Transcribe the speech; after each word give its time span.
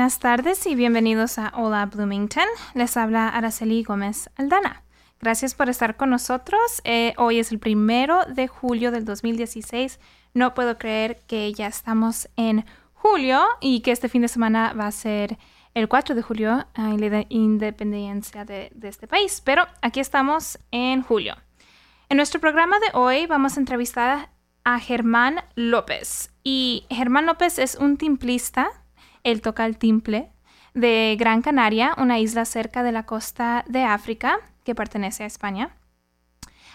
Buenas 0.00 0.18
tardes 0.18 0.66
y 0.66 0.74
bienvenidos 0.74 1.36
a 1.36 1.52
Hola 1.54 1.84
Bloomington. 1.84 2.46
Les 2.72 2.96
habla 2.96 3.28
Araceli 3.28 3.82
Gómez 3.82 4.30
Aldana. 4.36 4.82
Gracias 5.20 5.54
por 5.54 5.68
estar 5.68 5.98
con 5.98 6.08
nosotros. 6.08 6.80
Eh, 6.84 7.12
hoy 7.18 7.38
es 7.38 7.52
el 7.52 7.58
primero 7.58 8.24
de 8.24 8.48
julio 8.48 8.92
del 8.92 9.04
2016. 9.04 10.00
No 10.32 10.54
puedo 10.54 10.78
creer 10.78 11.20
que 11.26 11.52
ya 11.52 11.66
estamos 11.66 12.30
en 12.36 12.64
julio 12.94 13.42
y 13.60 13.80
que 13.80 13.90
este 13.90 14.08
fin 14.08 14.22
de 14.22 14.28
semana 14.28 14.72
va 14.72 14.86
a 14.86 14.90
ser 14.90 15.36
el 15.74 15.86
4 15.86 16.14
de 16.14 16.22
julio, 16.22 16.66
en 16.74 17.10
la 17.10 17.26
independencia 17.28 18.46
de, 18.46 18.72
de 18.74 18.88
este 18.88 19.06
país. 19.06 19.42
Pero 19.44 19.66
aquí 19.82 20.00
estamos 20.00 20.58
en 20.70 21.02
julio. 21.02 21.36
En 22.08 22.16
nuestro 22.16 22.40
programa 22.40 22.78
de 22.78 22.98
hoy 22.98 23.26
vamos 23.26 23.58
a 23.58 23.60
entrevistar 23.60 24.30
a 24.64 24.78
Germán 24.78 25.44
López. 25.56 26.32
Y 26.42 26.86
Germán 26.88 27.26
López 27.26 27.58
es 27.58 27.74
un 27.74 27.98
timplista 27.98 28.79
él 29.24 29.42
toca 29.42 29.66
el 29.66 29.78
timple 29.78 30.30
de 30.74 31.16
Gran 31.18 31.42
Canaria, 31.42 31.94
una 31.98 32.18
isla 32.18 32.44
cerca 32.44 32.82
de 32.82 32.92
la 32.92 33.04
costa 33.06 33.64
de 33.68 33.82
África 33.82 34.38
que 34.64 34.74
pertenece 34.74 35.24
a 35.24 35.26
España. 35.26 35.70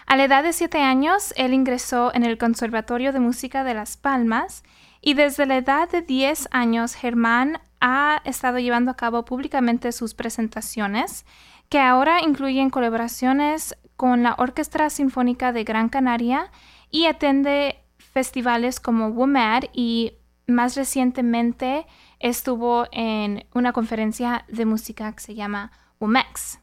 A 0.06 0.16
la 0.16 0.24
edad 0.24 0.44
de 0.44 0.52
siete 0.52 0.78
años, 0.78 1.34
él 1.36 1.52
ingresó 1.52 2.14
en 2.14 2.22
el 2.22 2.38
Conservatorio 2.38 3.12
de 3.12 3.20
Música 3.20 3.64
de 3.64 3.74
Las 3.74 3.96
Palmas 3.96 4.62
y 5.00 5.14
desde 5.14 5.46
la 5.46 5.56
edad 5.56 5.88
de 5.88 6.02
10 6.02 6.48
años 6.52 6.94
Germán 6.94 7.60
ha 7.80 8.22
estado 8.24 8.58
llevando 8.58 8.90
a 8.90 8.96
cabo 8.96 9.24
públicamente 9.24 9.92
sus 9.92 10.14
presentaciones, 10.14 11.24
que 11.68 11.80
ahora 11.80 12.22
incluyen 12.22 12.70
colaboraciones 12.70 13.76
con 13.96 14.22
la 14.22 14.34
Orquesta 14.38 14.88
Sinfónica 14.90 15.52
de 15.52 15.64
Gran 15.64 15.88
Canaria 15.88 16.50
y 16.90 17.06
atiende 17.06 17.78
festivales 17.98 18.78
como 18.78 19.08
WOMAD 19.08 19.64
y 19.72 20.12
más 20.46 20.76
recientemente 20.76 21.86
estuvo 22.20 22.86
en 22.92 23.46
una 23.54 23.72
conferencia 23.72 24.44
de 24.48 24.64
música 24.64 25.12
que 25.12 25.20
se 25.20 25.34
llama 25.34 25.72
WOMEX. 26.00 26.60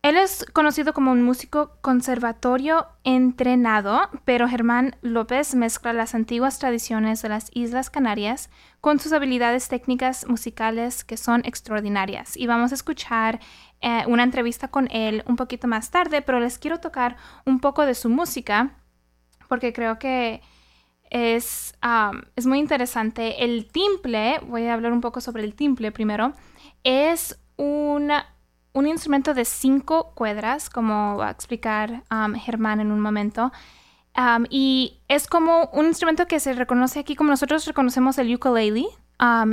Él 0.00 0.16
es 0.16 0.46
conocido 0.52 0.94
como 0.94 1.10
un 1.10 1.24
músico 1.24 1.76
conservatorio 1.80 2.86
entrenado, 3.02 4.08
pero 4.24 4.48
Germán 4.48 4.94
López 5.02 5.56
mezcla 5.56 5.92
las 5.92 6.14
antiguas 6.14 6.60
tradiciones 6.60 7.20
de 7.20 7.28
las 7.28 7.50
Islas 7.52 7.90
Canarias 7.90 8.48
con 8.80 9.00
sus 9.00 9.12
habilidades 9.12 9.68
técnicas 9.68 10.24
musicales 10.28 11.02
que 11.02 11.16
son 11.16 11.42
extraordinarias. 11.44 12.36
Y 12.36 12.46
vamos 12.46 12.70
a 12.70 12.76
escuchar 12.76 13.40
eh, 13.80 14.04
una 14.06 14.22
entrevista 14.22 14.68
con 14.68 14.88
él 14.92 15.24
un 15.26 15.34
poquito 15.34 15.66
más 15.66 15.90
tarde, 15.90 16.22
pero 16.22 16.38
les 16.38 16.58
quiero 16.58 16.78
tocar 16.78 17.16
un 17.44 17.58
poco 17.58 17.84
de 17.84 17.94
su 17.94 18.08
música 18.08 18.76
porque 19.48 19.72
creo 19.72 19.98
que 19.98 20.42
es, 21.10 21.74
es 22.36 22.46
muy 22.46 22.58
interesante. 22.58 23.44
El 23.44 23.68
timple, 23.70 24.40
voy 24.46 24.66
a 24.66 24.74
hablar 24.74 24.92
un 24.92 25.00
poco 25.00 25.20
sobre 25.20 25.44
el 25.44 25.54
timple 25.54 25.92
primero, 25.92 26.34
es 26.84 27.38
una, 27.56 28.26
un 28.72 28.86
instrumento 28.86 29.34
de 29.34 29.44
cinco 29.44 30.12
cuerdas, 30.14 30.70
como 30.70 31.16
va 31.16 31.28
a 31.28 31.30
explicar 31.30 32.04
Germán 32.36 32.80
en 32.80 32.92
un 32.92 33.00
momento. 33.00 33.52
y 34.50 35.00
es 35.08 35.26
como 35.26 35.70
un 35.72 35.86
instrumento 35.86 36.26
que 36.26 36.40
se 36.40 36.52
reconoce 36.52 37.00
aquí 37.00 37.14
como 37.14 37.30
nosotros 37.30 37.66
reconocemos 37.66 38.18
el 38.18 38.34
ukulele. 38.34 38.86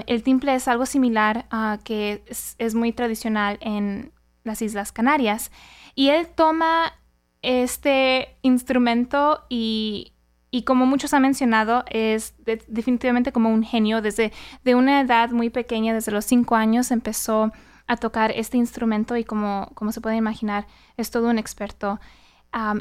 el 0.07 0.23
timple 0.23 0.55
es 0.55 0.67
algo 0.67 0.85
similar 0.85 1.47
que 1.83 2.23
es, 2.27 2.75
muy 2.75 2.91
tradicional 2.91 3.57
en 3.61 4.11
las 4.43 4.61
Islas 4.61 4.91
Canarias. 4.91 5.51
Y 5.95 6.09
él 6.09 6.27
toma 6.27 6.93
este 7.41 8.37
instrumento 8.41 9.45
y 9.49 10.14
y 10.55 10.63
como 10.63 10.85
muchos 10.85 11.13
han 11.13 11.23
mencionado, 11.23 11.83
es 11.89 12.33
definitivamente 12.67 13.33
como 13.33 13.49
un 13.49 13.61
genio. 13.61 14.01
Desde 14.01 14.31
de 14.63 14.73
una 14.73 15.01
edad 15.01 15.31
muy 15.31 15.49
pequeña, 15.49 15.93
desde 15.93 16.13
los 16.13 16.23
cinco 16.23 16.55
años, 16.55 16.91
empezó 16.91 17.51
a 17.87 17.97
tocar 17.97 18.31
este 18.31 18.55
instrumento 18.55 19.17
y 19.17 19.25
como, 19.25 19.69
como 19.73 19.91
se 19.91 19.99
puede 19.99 20.15
imaginar, 20.15 20.65
es 20.95 21.11
todo 21.11 21.29
un 21.29 21.39
experto. 21.39 21.99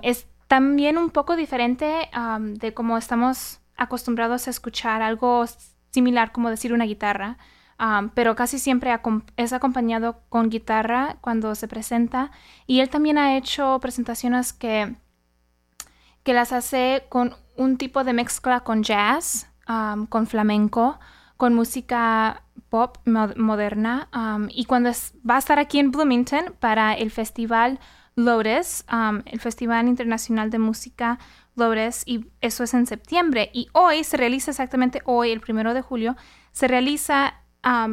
es 0.03 0.29
también 0.47 0.99
un 0.99 1.11
poco 1.11 1.35
diferente 1.35 2.09
de 2.39 2.75
cómo 2.75 2.97
estamos 2.97 3.59
acostumbrados 3.77 4.47
a 4.47 4.51
escuchar 4.51 5.03
algo 5.03 5.45
similar 5.91 6.31
como 6.31 6.51
decir 6.51 6.73
una 6.73 6.85
guitarra, 6.85 7.39
pero 8.15 8.37
casi 8.37 8.61
siempre 8.61 8.97
es 9.37 9.53
acompañado 9.53 10.21
con 10.29 10.49
guitarra 10.49 11.17
cuando 11.21 11.57
se 11.57 11.67
presenta. 11.67 12.31
Y 12.69 12.79
él 12.79 12.89
también 12.89 13.19
ha 13.19 13.37
hecho 13.37 13.81
presentaciones 13.81 14.53
que, 14.53 14.95
que 16.23 16.35
las 16.35 16.53
hace 16.53 17.07
con 17.09 17.35
un 17.57 17.77
tipo 17.77 18.05
de 18.05 18.13
mezcla 18.13 18.61
con 18.61 18.83
jazz, 18.83 19.49
um, 19.69 20.07
con 20.07 20.27
flamenco, 20.27 20.99
con 21.37 21.55
música 21.55 22.43
pop 22.69 22.99
moderna. 23.07 24.09
Um, 24.15 24.49
y 24.51 24.65
cuando 24.65 24.91
va 25.29 25.37
a 25.37 25.39
estar 25.39 25.59
aquí 25.59 25.79
en 25.79 25.91
Bloomington 25.91 26.55
para 26.61 26.95
el 26.95 27.11
festival 27.11 27.79
Lotus, 28.17 28.85
um, 28.93 29.23
el 29.27 29.41
Festival 29.41 29.89
Internacional 29.89 30.51
de 30.51 30.59
Música 30.59 31.19
Lotus, 31.57 32.03
y 32.07 32.27
eso 32.41 32.65
es 32.65 32.75
en 32.75 32.87
septiembre. 32.87 33.51
Y 33.53 33.69
hoy 33.73 34.05
se 34.05 34.17
realiza 34.17 34.51
exactamente 34.51 35.03
hoy, 35.05 35.31
el 35.31 35.41
primero 35.41 35.75
de 35.75 35.83
julio, 35.83 36.17
se 36.53 36.69
realiza 36.69 37.35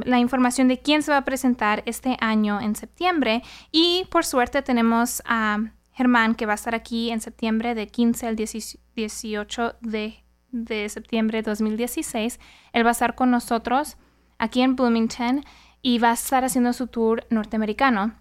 la 0.03 0.19
información 0.19 0.67
de 0.67 0.81
quién 0.81 1.01
se 1.01 1.11
va 1.11 1.17
a 1.19 1.23
presentar 1.23 1.81
este 1.85 2.17
año 2.19 2.59
en 2.59 2.75
septiembre. 2.75 3.41
Y 3.72 4.05
por 4.11 4.25
suerte 4.25 4.61
tenemos 4.61 5.23
a 5.25 5.59
Germán, 5.94 6.35
que 6.35 6.46
va 6.46 6.53
a 6.53 6.56
estar 6.56 6.75
aquí 6.75 7.12
en 7.12 7.22
septiembre 7.22 7.75
de 7.75 7.88
15 7.88 8.28
al 8.28 8.35
18 8.35 9.75
de, 9.81 10.90
septiembre 10.90 11.40
de 11.40 11.50
2016. 11.50 12.40
Él 12.74 12.85
va 12.85 12.90
a 12.90 12.91
estar 12.91 13.16
con 13.16 13.31
nosotros 13.31 13.97
aquí 14.38 14.62
en 14.62 14.75
Bloomington 14.75 15.44
y 15.81 16.00
va 16.00 16.12
a 16.12 16.13
estar 16.13 16.44
haciendo 16.44 16.74
su 16.74 16.88
tour 16.88 17.25
norteamericano. 17.29 18.16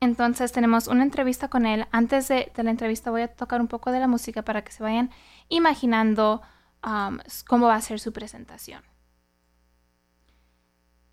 Entonces 0.00 0.50
tenemos 0.52 0.88
una 0.88 1.02
entrevista 1.02 1.48
con 1.48 1.66
él. 1.66 1.86
Antes 1.92 2.28
de, 2.28 2.50
la 2.56 2.70
entrevista 2.70 3.10
voy 3.10 3.22
a 3.22 3.28
tocar 3.28 3.60
un 3.60 3.68
poco 3.68 3.92
de 3.92 4.00
la 4.00 4.08
música 4.08 4.42
para 4.42 4.64
que 4.64 4.72
se 4.72 4.82
vayan 4.82 5.10
imaginando 5.48 6.40
um, 6.84 7.18
cómo 7.46 7.66
va 7.66 7.74
a 7.74 7.80
ser 7.80 8.00
su 8.00 8.12
presentación. 8.12 8.82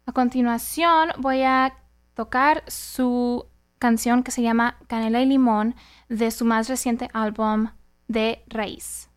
A 0.05 0.13
continuación 0.13 1.09
voy 1.17 1.43
a 1.43 1.77
tocar 2.13 2.63
su 2.67 3.45
canción 3.79 4.23
que 4.23 4.31
se 4.31 4.41
llama 4.41 4.77
Canela 4.87 5.21
y 5.21 5.25
Limón 5.25 5.75
de 6.09 6.31
su 6.31 6.45
más 6.45 6.67
reciente 6.69 7.09
álbum 7.13 7.69
de 8.07 8.43
Raíz. 8.47 9.09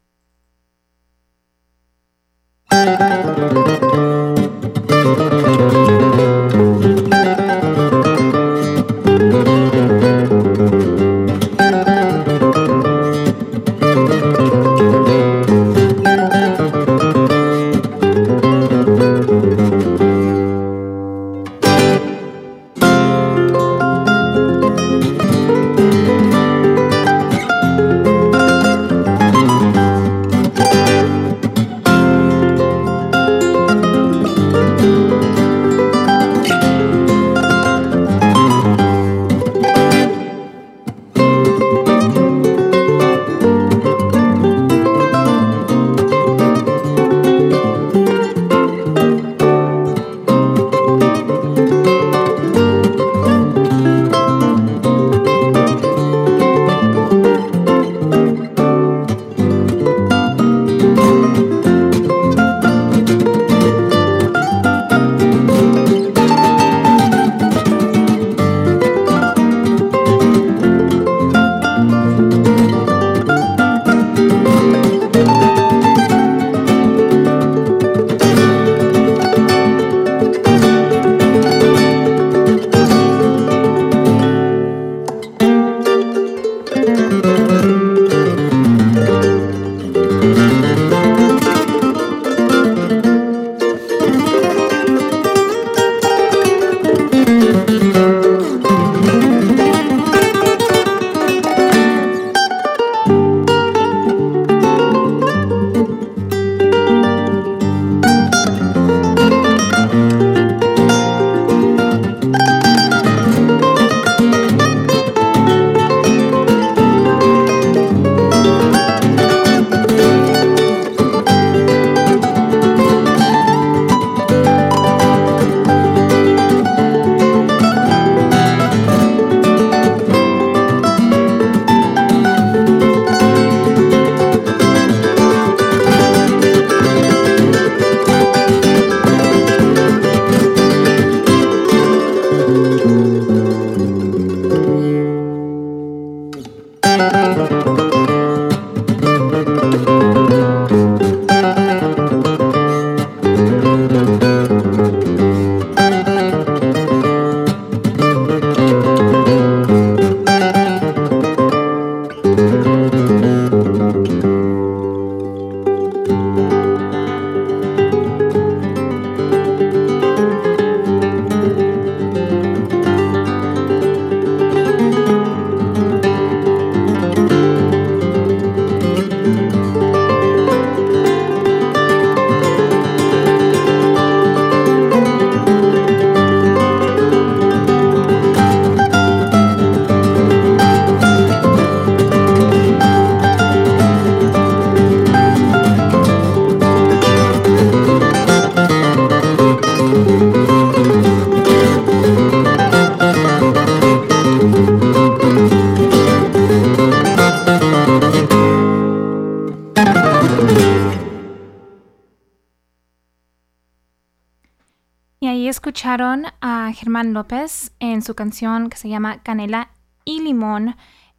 A 215.91 216.73
Germán 216.73 217.15
López 217.15 217.73
en 217.81 218.03
su 218.03 218.15
canción 218.15 218.71
que 218.71 218.77
se 218.77 218.89
llama 218.89 219.25
Canela 219.25 219.73
y 220.05 220.21
Limón 220.21 220.77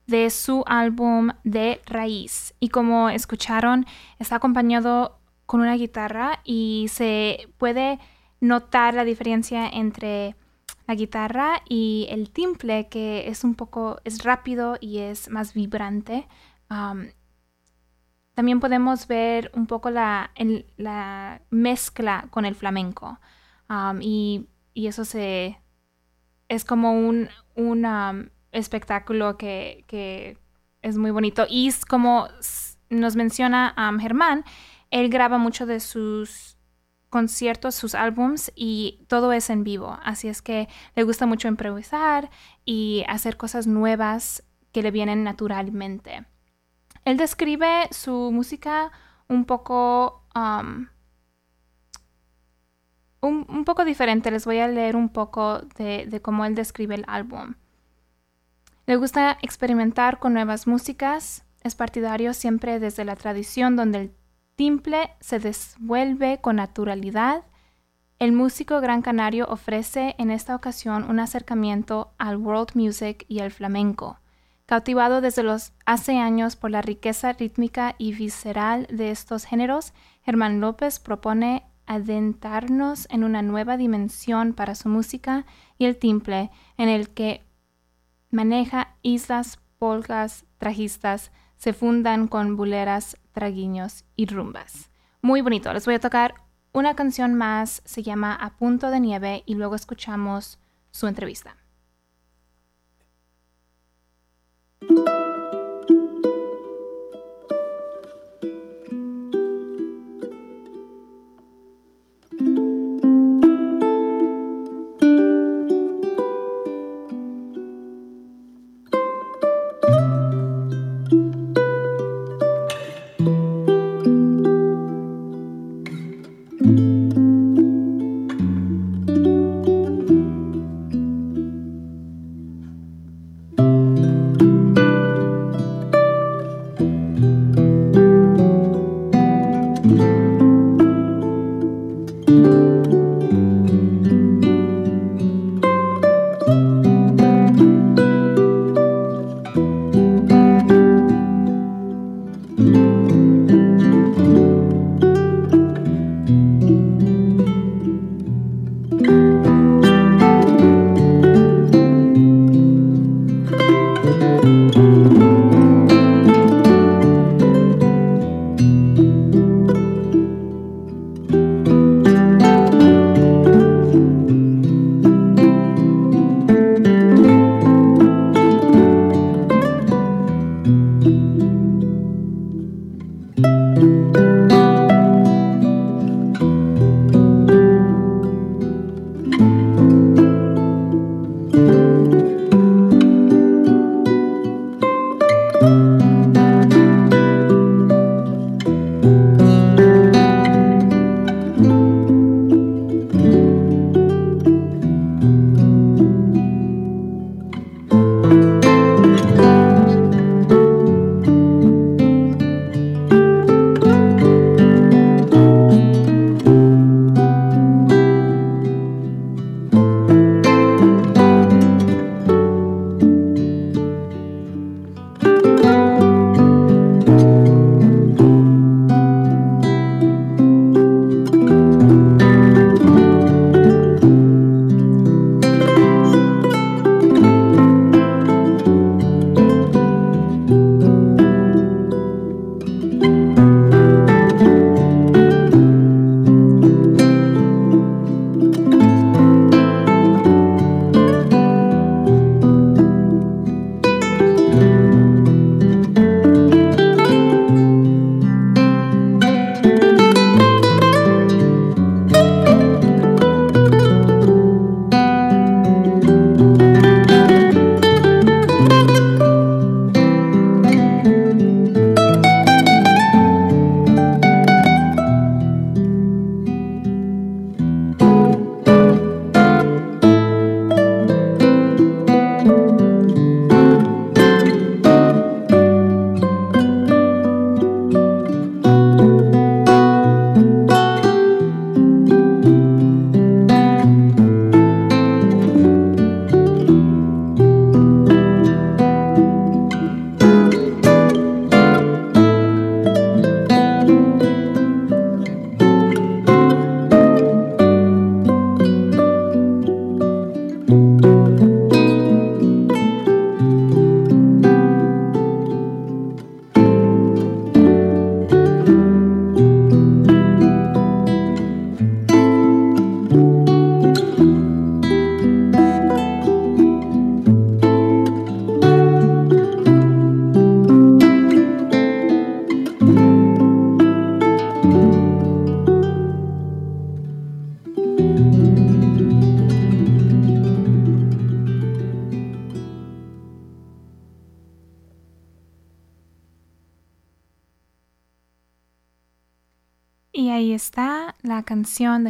de 0.07 0.29
su 0.29 0.63
álbum 0.65 1.31
de 1.43 1.81
raíz. 1.85 2.53
Y 2.61 2.69
como 2.69 3.09
escucharon, 3.09 3.85
está 4.17 4.37
acompañado 4.37 5.19
con 5.45 5.59
una 5.59 5.75
guitarra 5.75 6.39
y 6.45 6.85
se 6.89 7.49
puede 7.57 7.99
notar 8.39 8.93
la 8.93 9.03
diferencia 9.03 9.67
entre 9.67 10.37
la 10.87 10.95
guitarra 10.95 11.63
y 11.67 12.07
el 12.09 12.29
timple 12.29 12.87
que 12.87 13.27
es 13.27 13.43
un 13.43 13.55
poco, 13.55 13.99
es 14.05 14.23
rápido 14.23 14.77
y 14.79 14.99
es 14.99 15.29
más 15.29 15.53
vibrante. 15.53 16.29
también 18.35 18.61
podemos 18.61 19.05
ver 19.07 19.51
un 19.53 19.67
poco 19.67 19.89
la, 19.89 20.31
la 20.77 21.41
mezcla 21.49 22.27
con 22.29 22.45
el 22.45 22.55
flamenco 22.55 23.19
y, 23.99 24.47
eso 24.75 25.05
se, 25.05 25.59
es 26.49 26.65
como 26.65 26.93
un, 26.93 27.29
un 27.55 28.31
espectáculo 28.51 29.37
que, 29.37 29.83
que, 29.87 30.37
es 30.81 30.97
muy 30.97 31.11
bonito. 31.11 31.45
Y 31.47 31.67
es 31.67 31.85
como 31.85 32.27
nos 32.89 33.15
menciona 33.15 33.75
Germán, 33.99 34.43
él 34.89 35.09
graba 35.09 35.37
mucho 35.37 35.65
de 35.65 35.79
sus 35.79 36.57
conciertos, 37.09 37.75
sus 37.75 37.93
álbums 37.93 38.51
y 38.55 39.05
todo 39.07 39.31
es 39.33 39.49
en 39.49 39.63
vivo. 39.63 39.97
Así 40.03 40.27
es 40.27 40.41
que 40.41 40.67
le 40.95 41.03
gusta 41.03 41.25
mucho 41.25 41.47
improvisar 41.47 42.29
y 42.65 43.03
hacer 43.07 43.37
cosas 43.37 43.67
nuevas 43.67 44.43
que 44.71 44.81
le 44.81 44.91
vienen 44.91 45.23
naturalmente. 45.23 46.25
Él 47.05 47.17
describe 47.17 47.87
su 47.91 48.31
música 48.31 48.91
un 49.27 49.45
poco 49.45 50.25
um, 50.35 50.87
un, 53.21 53.65
poco 53.65 53.85
diferente. 53.85 54.31
Les 54.31 54.45
voy 54.45 54.59
a 54.59 54.67
leer 54.67 54.95
un 54.95 55.09
poco 55.09 55.59
de, 55.77 56.19
cómo 56.21 56.45
él 56.45 56.55
describe 56.55 56.95
el 56.95 57.05
álbum. 57.07 57.55
Le 58.85 58.95
gusta 58.95 59.37
experimentar 59.41 60.19
con 60.19 60.33
nuevas 60.33 60.67
músicas. 60.67 61.45
Es 61.61 61.75
partidario 61.75 62.33
siempre 62.33 62.79
desde 62.79 63.05
la 63.05 63.15
tradición 63.15 63.75
donde 63.75 63.99
el 63.99 64.15
timple 64.55 65.11
se 65.19 65.39
devuelve 65.39 66.39
con 66.41 66.57
naturalidad. 66.57 67.43
El 68.19 68.33
músico 68.33 68.81
Gran 68.81 69.01
Canario 69.01 69.47
ofrece 69.49 70.15
en 70.17 70.31
esta 70.31 70.55
ocasión 70.55 71.09
un 71.09 71.19
acercamiento 71.19 72.13
al 72.17 72.37
world 72.37 72.71
music 72.75 73.25
y 73.27 73.39
al 73.39 73.51
flamenco. 73.51 74.19
Cautivado 74.65 75.21
desde 75.21 75.43
los 75.43 75.73
hace 75.85 76.17
años 76.17 76.55
por 76.55 76.71
la 76.71 76.81
riqueza 76.81 77.33
rítmica 77.33 77.95
y 77.97 78.13
visceral 78.13 78.87
de 78.89 79.11
estos 79.11 79.45
géneros, 79.45 79.93
Germán 80.23 80.61
López 80.61 80.99
propone 80.99 81.63
adentrarnos 81.91 83.05
en 83.09 83.25
una 83.25 83.41
nueva 83.41 83.75
dimensión 83.75 84.53
para 84.53 84.75
su 84.75 84.87
música 84.87 85.45
y 85.77 85.85
el 85.85 85.97
timple 85.97 86.49
en 86.77 86.87
el 86.87 87.09
que 87.09 87.43
maneja 88.29 88.95
islas, 89.01 89.59
polgas, 89.77 90.45
trajistas, 90.57 91.31
se 91.57 91.73
fundan 91.73 92.29
con 92.29 92.55
buleras, 92.55 93.17
traguiños 93.33 94.05
y 94.15 94.25
rumbas. 94.25 94.89
Muy 95.21 95.41
bonito. 95.41 95.73
Les 95.73 95.85
voy 95.85 95.95
a 95.95 95.99
tocar 95.99 96.35
una 96.71 96.95
canción 96.95 97.35
más, 97.35 97.81
se 97.83 98.03
llama 98.03 98.35
A 98.35 98.55
punto 98.55 98.89
de 98.89 99.01
nieve 99.01 99.43
y 99.45 99.55
luego 99.55 99.75
escuchamos 99.75 100.59
su 100.91 101.07
entrevista. 101.07 101.57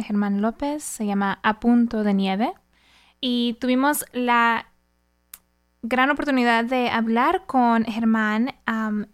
De 0.02 0.06
Germán 0.08 0.42
López, 0.42 0.82
se 0.82 1.06
llama 1.06 1.38
A 1.42 1.60
punto 1.60 2.02
de 2.02 2.12
nieve. 2.12 2.52
Y 3.20 3.56
tuvimos 3.60 4.04
la 4.12 4.66
gran 5.82 6.10
oportunidad 6.10 6.64
de 6.64 6.90
hablar 6.90 7.44
con 7.46 7.84
Germán. 7.84 8.54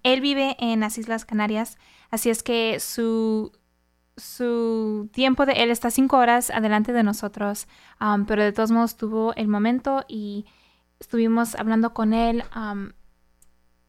él 0.03 0.21
vive 0.21 0.57
en 0.59 0.81
las 0.81 0.97
Islas 0.99 1.25
Canarias, 1.25 1.77
así 2.11 2.31
es 2.31 2.43
que 2.43 2.81
su, 2.81 3.53
su 4.17 5.11
tiempo 5.13 5.47
de 5.47 5.63
él 5.63 5.71
está 5.71 5.91
cinco 5.91 6.17
horas 6.17 6.51
adelante 6.51 6.93
de 6.93 7.03
nosotros, 7.03 7.69
pero 8.27 8.43
de 8.43 8.53
todos 8.53 8.71
modos 8.71 8.97
tuvo 8.97 9.35
el 9.35 9.49
momento 9.49 10.05
y 10.09 10.47
estuvimos 11.01 11.55
hablando 11.55 11.93
con 11.93 12.13
él 12.15 12.45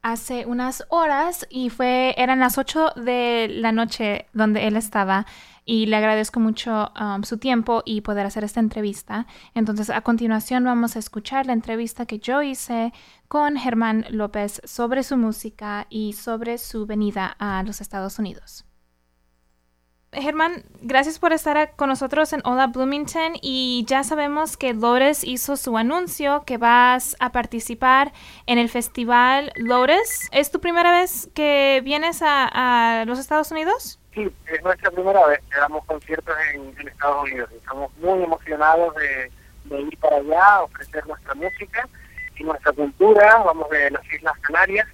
hace 0.01 0.45
unas 0.45 0.85
horas 0.89 1.47
y 1.49 1.69
fue 1.69 2.13
eran 2.17 2.39
las 2.39 2.57
8 2.57 2.93
de 2.95 3.47
la 3.49 3.71
noche 3.71 4.25
donde 4.33 4.67
él 4.67 4.75
estaba 4.75 5.25
y 5.65 5.85
le 5.85 5.97
agradezco 5.97 6.39
mucho 6.39 6.91
um, 6.99 7.21
su 7.23 7.37
tiempo 7.37 7.83
y 7.85 8.01
poder 8.01 8.25
hacer 8.25 8.43
esta 8.43 8.59
entrevista. 8.59 9.27
Entonces, 9.53 9.91
a 9.91 10.01
continuación 10.01 10.63
vamos 10.63 10.95
a 10.95 10.99
escuchar 10.99 11.45
la 11.45 11.53
entrevista 11.53 12.07
que 12.07 12.17
yo 12.17 12.41
hice 12.41 12.91
con 13.27 13.55
Germán 13.55 14.05
López 14.09 14.61
sobre 14.63 15.03
su 15.03 15.15
música 15.15 15.85
y 15.91 16.13
sobre 16.13 16.57
su 16.57 16.87
venida 16.87 17.35
a 17.37 17.61
los 17.61 17.81
Estados 17.81 18.17
Unidos. 18.17 18.68
Germán, 20.11 20.63
gracias 20.81 21.19
por 21.19 21.33
estar 21.33 21.75
con 21.75 21.87
nosotros 21.87 22.33
en 22.33 22.41
Hola 22.43 22.67
Bloomington 22.67 23.33
y 23.43 23.85
ya 23.87 24.03
sabemos 24.03 24.57
que 24.57 24.73
Lotus 24.73 25.23
hizo 25.23 25.55
su 25.55 25.77
anuncio 25.77 26.43
que 26.47 26.57
vas 26.57 27.15
a 27.19 27.31
participar 27.31 28.11
en 28.47 28.57
el 28.57 28.69
festival 28.69 29.51
Lotus. 29.55 30.27
¿Es 30.31 30.49
tu 30.49 30.59
primera 30.59 30.91
vez 30.91 31.29
que 31.35 31.81
vienes 31.83 32.21
a, 32.23 33.03
los 33.05 33.19
Estados 33.19 33.51
Unidos? 33.51 33.99
Sí, 34.15 34.31
es 34.47 34.63
nuestra 34.63 34.89
primera 34.89 35.27
vez 35.27 35.41
que 35.51 35.59
damos 35.59 35.85
conciertos 35.85 36.35
en, 36.55 36.87
Estados 36.87 37.23
Unidos. 37.25 37.51
Estamos 37.51 37.95
muy 37.97 38.23
emocionados 38.23 38.95
de, 38.95 39.31
ir 39.79 39.97
para 39.99 40.17
allá, 40.17 40.63
ofrecer 40.63 41.05
nuestra 41.05 41.35
música 41.35 41.87
y 42.35 42.43
nuestra 42.43 42.71
cultura. 42.71 43.43
Vamos 43.45 43.69
de 43.69 43.91
las 43.91 44.03
Islas 44.11 44.37
Canarias, 44.39 44.87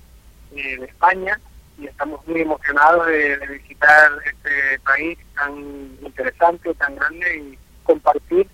eh, 0.51 0.77
de 0.77 0.86
España 0.86 1.39
y 1.77 1.88
estamos 1.88 2.25
muy 2.27 2.41
emocionados 2.41 3.08
de, 3.08 3.38
visitar 3.48 4.12
este 4.25 4.79
país 4.79 5.17
tan 5.36 5.53
interesante, 6.01 6.74
tan 6.75 6.96
grande 6.96 7.38
y 7.38 7.58
compartir 7.84 8.48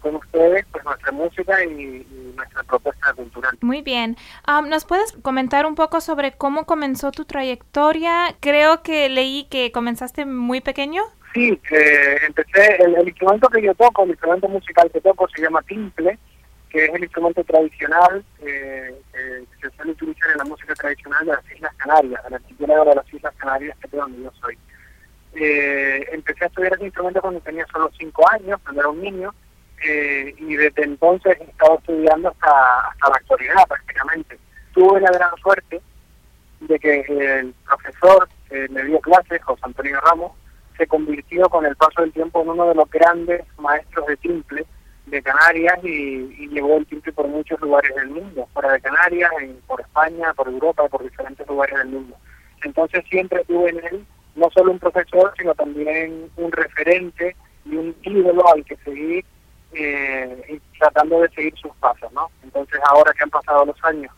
con 0.00 0.16
ustedes 0.16 0.64
pues 0.72 0.84
nuestra 0.84 1.12
música 1.12 1.64
y, 1.64 2.06
nuestra 2.34 2.62
propuesta 2.62 3.12
cultural. 3.12 3.58
Muy 3.60 3.82
bien. 3.82 4.16
Um, 4.48 4.68
¿Nos 4.70 4.86
puedes 4.86 5.12
comentar 5.20 5.66
un 5.66 5.74
poco 5.74 6.00
sobre 6.00 6.32
cómo 6.32 6.64
comenzó 6.64 7.12
tu 7.12 7.26
trayectoria? 7.26 8.34
Creo 8.40 8.82
que 8.82 9.10
leí 9.10 9.46
que 9.50 9.72
comenzaste 9.72 10.24
muy 10.24 10.62
pequeño. 10.62 11.02
Sí, 11.34 11.60
eh, 11.70 12.18
empecé, 12.26 12.82
el, 12.82 12.94
el, 12.94 13.08
instrumento 13.08 13.48
que 13.50 13.62
yo 13.62 13.74
toco, 13.74 14.04
el 14.04 14.10
instrumento 14.10 14.48
musical 14.48 14.90
que 14.90 15.02
toco 15.02 15.28
se 15.28 15.42
llama 15.42 15.60
timple 15.62 16.18
que 16.70 16.84
es 16.84 16.94
el 16.94 17.02
instrumento 17.02 17.42
tradicional 17.44 18.24
eh, 18.40 18.94
que 19.12 19.68
se 19.68 19.76
suele 19.76 19.92
utilizar 19.92 20.30
en 20.30 20.38
la 20.38 20.44
música 20.44 20.74
tradicional 20.74 21.26
de 21.26 21.32
las 21.32 21.52
Islas 21.52 21.74
Canarias, 21.76 22.24
de 22.24 22.30
la 22.30 22.36
archipiélago 22.36 22.84
de 22.84 22.94
las 22.94 23.12
Islas 23.14 23.34
Canarias, 23.36 23.76
que 23.78 23.86
es 23.86 23.92
de 23.92 23.98
donde 23.98 24.22
yo 24.22 24.32
soy. 24.40 24.58
Eh, 25.34 26.08
empecé 26.12 26.44
a 26.44 26.46
estudiar 26.46 26.74
ese 26.74 26.84
instrumento 26.84 27.20
cuando 27.20 27.40
tenía 27.40 27.66
solo 27.72 27.90
cinco 27.98 28.24
años, 28.30 28.60
cuando 28.62 28.80
era 28.80 28.90
un 28.90 29.02
niño, 29.02 29.34
eh, 29.84 30.34
y 30.38 30.56
desde 30.56 30.84
entonces 30.84 31.36
he 31.40 31.44
estado 31.44 31.78
estudiando 31.78 32.28
hasta, 32.28 32.88
hasta 32.88 33.08
la 33.08 33.16
actualidad 33.16 33.68
prácticamente. 33.68 34.38
Tuve 34.72 35.00
la 35.00 35.10
gran 35.10 35.36
suerte 35.42 35.80
de 36.60 36.78
que 36.78 37.00
el 37.00 37.54
profesor 37.66 38.28
que 38.48 38.68
me 38.68 38.84
dio 38.84 39.00
clases, 39.00 39.42
José 39.42 39.60
Antonio 39.64 40.00
Ramos, 40.02 40.32
se 40.76 40.86
convirtió 40.86 41.48
con 41.48 41.66
el 41.66 41.74
paso 41.76 42.02
del 42.02 42.12
tiempo 42.12 42.42
en 42.42 42.50
uno 42.50 42.68
de 42.68 42.74
los 42.74 42.88
grandes 42.90 43.42
maestros 43.58 44.06
de 44.06 44.16
timple 44.18 44.66
de 45.10 45.22
Canarias 45.22 45.78
y, 45.82 46.48
llevó 46.48 46.78
el 46.78 46.86
timple 46.86 47.12
por 47.12 47.28
muchos 47.28 47.60
lugares 47.60 47.94
del 47.94 48.10
mundo, 48.10 48.48
fuera 48.52 48.72
de 48.72 48.80
Canarias, 48.80 49.30
por 49.66 49.80
España, 49.80 50.32
por 50.34 50.48
Europa, 50.48 50.88
por 50.88 51.02
diferentes 51.02 51.46
lugares 51.46 51.76
del 51.78 51.88
mundo. 51.88 52.16
Entonces 52.64 53.04
siempre 53.08 53.44
tuve 53.44 53.70
en 53.70 53.84
él 53.84 54.06
no 54.34 54.48
solo 54.50 54.72
un 54.72 54.78
profesor, 54.78 55.32
sino 55.36 55.54
también 55.54 56.30
un 56.36 56.52
referente 56.52 57.36
y 57.64 57.76
un 57.76 57.94
ídolo 58.02 58.42
al 58.52 58.64
que 58.64 58.76
seguir 58.78 59.24
eh, 59.72 60.60
tratando 60.78 61.20
de 61.20 61.28
seguir 61.30 61.54
sus 61.58 61.74
pasos, 61.76 62.12
¿no? 62.12 62.30
Entonces 62.42 62.80
ahora 62.88 63.12
que 63.12 63.24
han 63.24 63.30
pasado 63.30 63.64
los 63.64 63.84
años, 63.84 64.12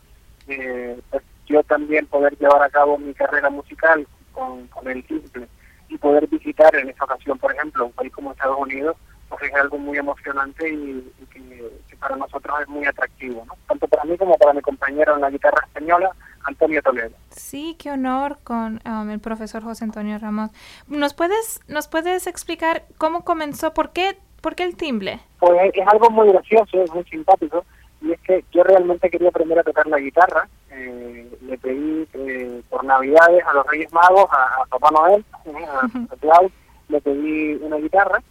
eh, 0.47 0.99
pues 1.09 1.23
yo 1.45 1.63
también 1.63 2.07
poder 2.07 2.37
llevar 2.37 2.63
a 2.63 2.69
cabo 2.69 2.97
mi 2.97 3.13
carrera 3.13 3.49
musical 3.49 4.07
con, 4.31 4.67
con 4.67 4.87
el 4.87 5.03
timple 5.03 5.47
y 5.89 5.97
poder 5.97 6.27
visitar 6.27 6.75
en 6.75 6.89
esta 6.89 7.05
ocasión, 7.05 7.37
por 7.37 7.53
ejemplo, 7.53 7.85
un 7.85 7.91
país 7.91 8.11
como 8.11 8.31
Estados 8.31 8.57
Unidos, 8.57 8.95
es 9.41 9.53
algo 9.55 9.77
muy 9.77 9.97
emocionante 9.97 10.69
y, 10.69 11.11
que, 11.31 11.95
para 11.99 12.15
nosotros 12.17 12.59
es 12.61 12.67
muy 12.67 12.85
atractivo, 12.85 13.45
¿no? 13.47 13.53
tanto 13.67 13.87
para 13.87 14.03
mí 14.03 14.17
como 14.17 14.37
para 14.37 14.51
mi 14.51 14.61
compañero 14.61 15.15
en 15.15 15.21
la 15.21 15.29
guitarra 15.29 15.65
española, 15.65 16.11
Antonio 16.43 16.81
Toledo. 16.81 17.15
Sí, 17.29 17.77
qué 17.79 17.91
honor 17.91 18.39
con 18.43 18.81
um, 18.85 19.09
el 19.09 19.19
profesor 19.19 19.63
José 19.63 19.85
Antonio 19.85 20.17
Ramos. 20.19 20.51
¿Nos 20.87 21.13
puedes, 21.13 21.61
¿Nos 21.67 21.87
puedes 21.87 22.27
explicar 22.27 22.83
cómo 22.97 23.23
comenzó? 23.23 23.73
¿Por 23.73 23.91
qué, 23.91 24.17
por 24.41 24.55
qué 24.55 24.63
el 24.63 24.75
timbre? 24.75 25.21
Pues 25.39 25.71
es 25.73 25.87
algo 25.87 26.09
muy 26.09 26.29
gracioso, 26.29 26.83
es 26.83 26.93
muy 26.93 27.05
simpático, 27.05 27.63
y 28.01 28.11
es 28.11 28.19
que 28.21 28.43
yo 28.51 28.63
realmente 28.63 29.09
quería 29.09 29.29
aprender 29.29 29.59
a 29.59 29.63
tocar 29.63 29.87
la 29.87 29.99
guitarra. 29.99 30.49
Eh, 30.71 31.37
le 31.41 31.57
pedí 31.57 32.05
eh, 32.13 32.61
por 32.69 32.83
Navidades 32.83 33.45
a 33.45 33.53
los 33.53 33.65
Reyes 33.67 33.93
Magos, 33.93 34.25
a, 34.31 34.65
Papá 34.65 34.89
Noel, 34.91 35.23
a, 35.33 35.85
a 35.85 36.17
Claus, 36.19 36.51
le 36.89 36.99
pedí 36.99 37.53
una 37.61 37.77
guitarra 37.77 38.21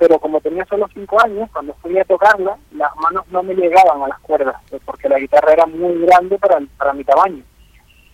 pero 0.00 0.18
como 0.18 0.40
tenía 0.40 0.64
solo 0.64 0.88
cinco 0.94 1.20
años, 1.22 1.50
cuando 1.52 1.74
fui 1.74 1.98
a 1.98 2.04
tocarla, 2.06 2.56
las 2.72 2.96
manos 2.96 3.22
no 3.30 3.42
me 3.42 3.54
llegaban 3.54 4.00
a 4.00 4.08
las 4.08 4.18
cuerdas, 4.20 4.56
pues, 4.70 4.80
porque 4.86 5.10
la 5.10 5.18
guitarra 5.18 5.52
era 5.52 5.66
muy 5.66 6.00
grande 6.06 6.38
para, 6.38 6.58
para 6.78 6.94
mi 6.94 7.04
tamaño. 7.04 7.44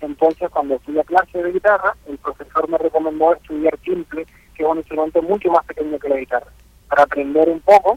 Entonces, 0.00 0.50
cuando 0.50 0.80
fui 0.80 0.98
a 0.98 1.04
clase 1.04 1.40
de 1.40 1.52
guitarra, 1.52 1.96
el 2.08 2.18
profesor 2.18 2.68
me 2.68 2.76
recomendó 2.76 3.32
estudiar 3.34 3.78
timple, 3.78 4.26
que 4.56 4.64
es 4.64 4.68
un 4.68 4.78
instrumento 4.78 5.22
mucho 5.22 5.48
más 5.48 5.64
pequeño 5.64 5.96
que 6.00 6.08
la 6.08 6.16
guitarra, 6.16 6.50
para 6.88 7.04
aprender 7.04 7.48
un 7.48 7.60
poco 7.60 7.96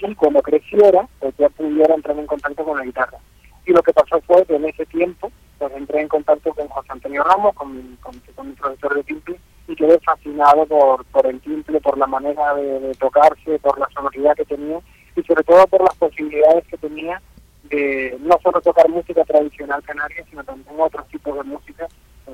y 0.00 0.14
cuando 0.16 0.42
creciera, 0.42 1.08
pues 1.18 1.34
ya 1.38 1.48
pudiera 1.48 1.94
entrar 1.94 2.18
en 2.18 2.26
contacto 2.26 2.62
con 2.62 2.76
la 2.76 2.84
guitarra. 2.84 3.16
Y 3.64 3.72
lo 3.72 3.82
que 3.82 3.94
pasó 3.94 4.20
fue 4.26 4.44
que 4.44 4.56
en 4.56 4.66
ese 4.66 4.84
tiempo, 4.84 5.32
pues 5.56 5.72
entré 5.72 6.02
en 6.02 6.08
contacto 6.08 6.52
con 6.52 6.68
José 6.68 6.88
Antonio 6.90 7.24
Ramos, 7.24 7.54
con, 7.54 7.96
con, 8.02 8.20
con 8.34 8.48
mi 8.50 8.54
profesor 8.54 8.94
de 8.96 9.04
timple, 9.04 9.40
y 9.66 9.76
quedé 9.76 9.98
fascinado 10.00 10.66
por, 10.66 11.04
por 11.06 11.26
el 11.26 11.40
timple, 11.40 11.80
por 11.80 11.96
la 11.96 12.06
manera 12.06 12.54
de, 12.54 12.92
tocarse, 12.98 13.58
por 13.60 13.78
la 13.78 13.88
sonoridad 13.94 14.36
que 14.36 14.44
tenía 14.44 14.78
y 15.16 15.22
sobre 15.22 15.44
todo 15.44 15.66
por 15.66 15.80
las 15.82 15.96
posibilidades 15.96 16.66
que 16.68 16.76
tenía 16.76 17.20
de 17.64 18.16
no 18.20 18.38
solo 18.42 18.60
tocar 18.60 18.88
música 18.88 19.24
tradicional 19.24 19.82
canaria, 19.82 20.24
sino 20.28 20.44
también 20.44 20.76
otros 20.78 21.08
tipos 21.08 21.34
de 21.36 21.44
música 21.44 21.88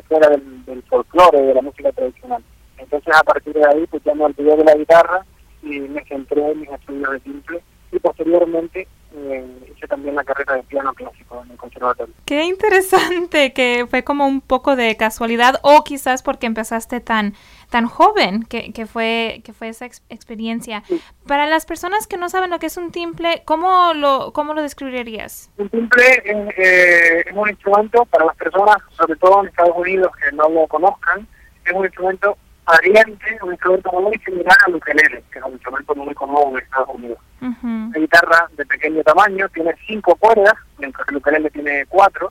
fuera 0.09 0.29
del, 0.29 0.64
del 0.64 0.83
folclore, 0.85 1.40
de 1.40 1.55
la 1.55 1.62
música 1.62 1.93
tradicional. 1.93 2.43
Entonces 2.79 3.14
a 3.14 3.23
partir 3.23 3.55
de 3.55 3.66
ahí 3.66 3.87
pues 3.87 4.03
ya 4.03 4.14
me 4.14 4.25
olvidé 4.25 4.57
de 4.57 4.64
la 4.64 4.75
guitarra 4.75 5.25
y 5.62 5.79
me 5.81 6.05
centré 6.07 6.51
en 6.51 6.61
mis 6.61 6.71
estudios 6.71 7.11
de 7.12 7.21
timple 7.21 7.62
y 7.92 7.98
posteriormente 7.98 8.87
eh, 9.12 9.44
hice 9.74 9.88
también 9.88 10.14
la 10.14 10.22
carrera 10.22 10.55
de 10.55 10.62
piano 10.62 10.92
clásico 10.94 11.42
en 11.44 11.50
el 11.50 11.57
conservatorio. 11.57 12.14
Qué 12.24 12.44
interesante, 12.44 13.53
que 13.53 13.87
fue 13.88 14.05
como 14.05 14.26
un 14.26 14.40
poco 14.40 14.76
de 14.76 14.96
casualidad 14.96 15.59
o 15.62 15.83
quizás 15.83 16.22
porque 16.22 16.46
empezaste 16.46 17.00
tan 17.00 17.35
tan 17.70 17.87
joven 17.87 18.44
que, 18.44 18.72
que 18.72 18.87
fue 18.87 19.42
que 19.44 19.53
fue 19.53 19.68
esa 19.68 19.87
experiencia. 19.87 20.83
Para 21.26 21.46
las 21.46 21.66
personas 21.66 22.07
que 22.07 22.16
no 22.16 22.29
saben 22.29 22.50
lo 22.50 22.59
que 22.59 22.66
es 22.66 22.76
un 22.76 22.92
timple, 22.92 23.42
¿cómo 23.44 23.94
lo 23.94 24.33
cómo 24.33 24.55
lo 24.55 24.62
describirías? 24.62 25.50
Un 25.59 25.68
timple 25.68 26.05
es, 26.24 26.59
eh, 26.59 27.24
es 27.26 27.37
un 27.37 27.48
instrumento 27.48 28.05
para 28.07 28.26
las 28.26 28.37
personas, 28.37 28.76
sobre 28.96 29.16
todo 29.16 29.40
en 29.40 29.48
Estados 29.48 29.76
Unidos, 29.76 30.12
que 30.16 30.35
no 30.37 30.48
lo 30.48 30.66
conozcan, 30.68 31.26
es 31.64 31.72
un 31.72 31.85
instrumento 31.85 32.37
pariente, 32.64 33.38
un 33.42 33.53
instrumento 33.53 33.92
muy 33.92 34.18
similar 34.18 34.57
al 34.66 34.75
ukelele, 34.75 35.23
que 35.31 35.38
es 35.38 35.44
un 35.44 35.53
instrumento 35.53 35.94
muy 35.94 36.14
común 36.14 36.53
en 36.53 36.64
Estados 36.64 36.88
Unidos. 36.94 37.18
Una 37.40 37.99
guitarra 37.99 38.49
de 38.57 38.66
pequeño 38.66 39.03
tamaño, 39.03 39.49
tiene 39.49 39.75
cinco 39.87 40.14
cuerdas, 40.16 40.55
mientras 40.79 41.07
que 41.07 41.14
el 41.14 41.18
ukelele 41.18 41.51
tiene 41.51 41.87
cuatro, 41.87 42.31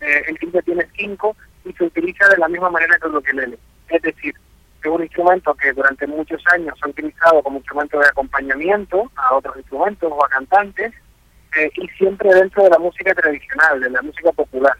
eh, 0.00 0.22
el 0.28 0.38
timbre 0.38 0.62
tiene 0.62 0.86
cinco 0.96 1.36
y 1.64 1.72
se 1.72 1.84
utiliza 1.84 2.28
de 2.28 2.38
la 2.38 2.48
misma 2.48 2.70
manera 2.70 2.96
que 2.98 3.08
el 3.08 3.16
ukelele. 3.16 3.58
Es 3.88 4.02
decir, 4.02 4.34
es 4.82 4.90
un 4.90 5.02
instrumento 5.02 5.54
que 5.54 5.72
durante 5.72 6.06
muchos 6.06 6.42
años 6.52 6.74
se 6.78 6.86
ha 6.86 6.90
utilizado 6.90 7.42
como 7.42 7.58
instrumento 7.58 7.98
de 7.98 8.06
acompañamiento 8.06 9.10
a 9.16 9.34
otros 9.34 9.56
instrumentos 9.56 10.12
o 10.12 10.24
a 10.24 10.28
cantantes, 10.28 10.92
eh, 11.56 11.70
y 11.76 11.88
siempre 11.96 12.34
dentro 12.34 12.64
de 12.64 12.70
la 12.70 12.78
música 12.78 13.14
tradicional, 13.14 13.80
de 13.80 13.90
la 13.90 14.02
música 14.02 14.30
popular. 14.32 14.76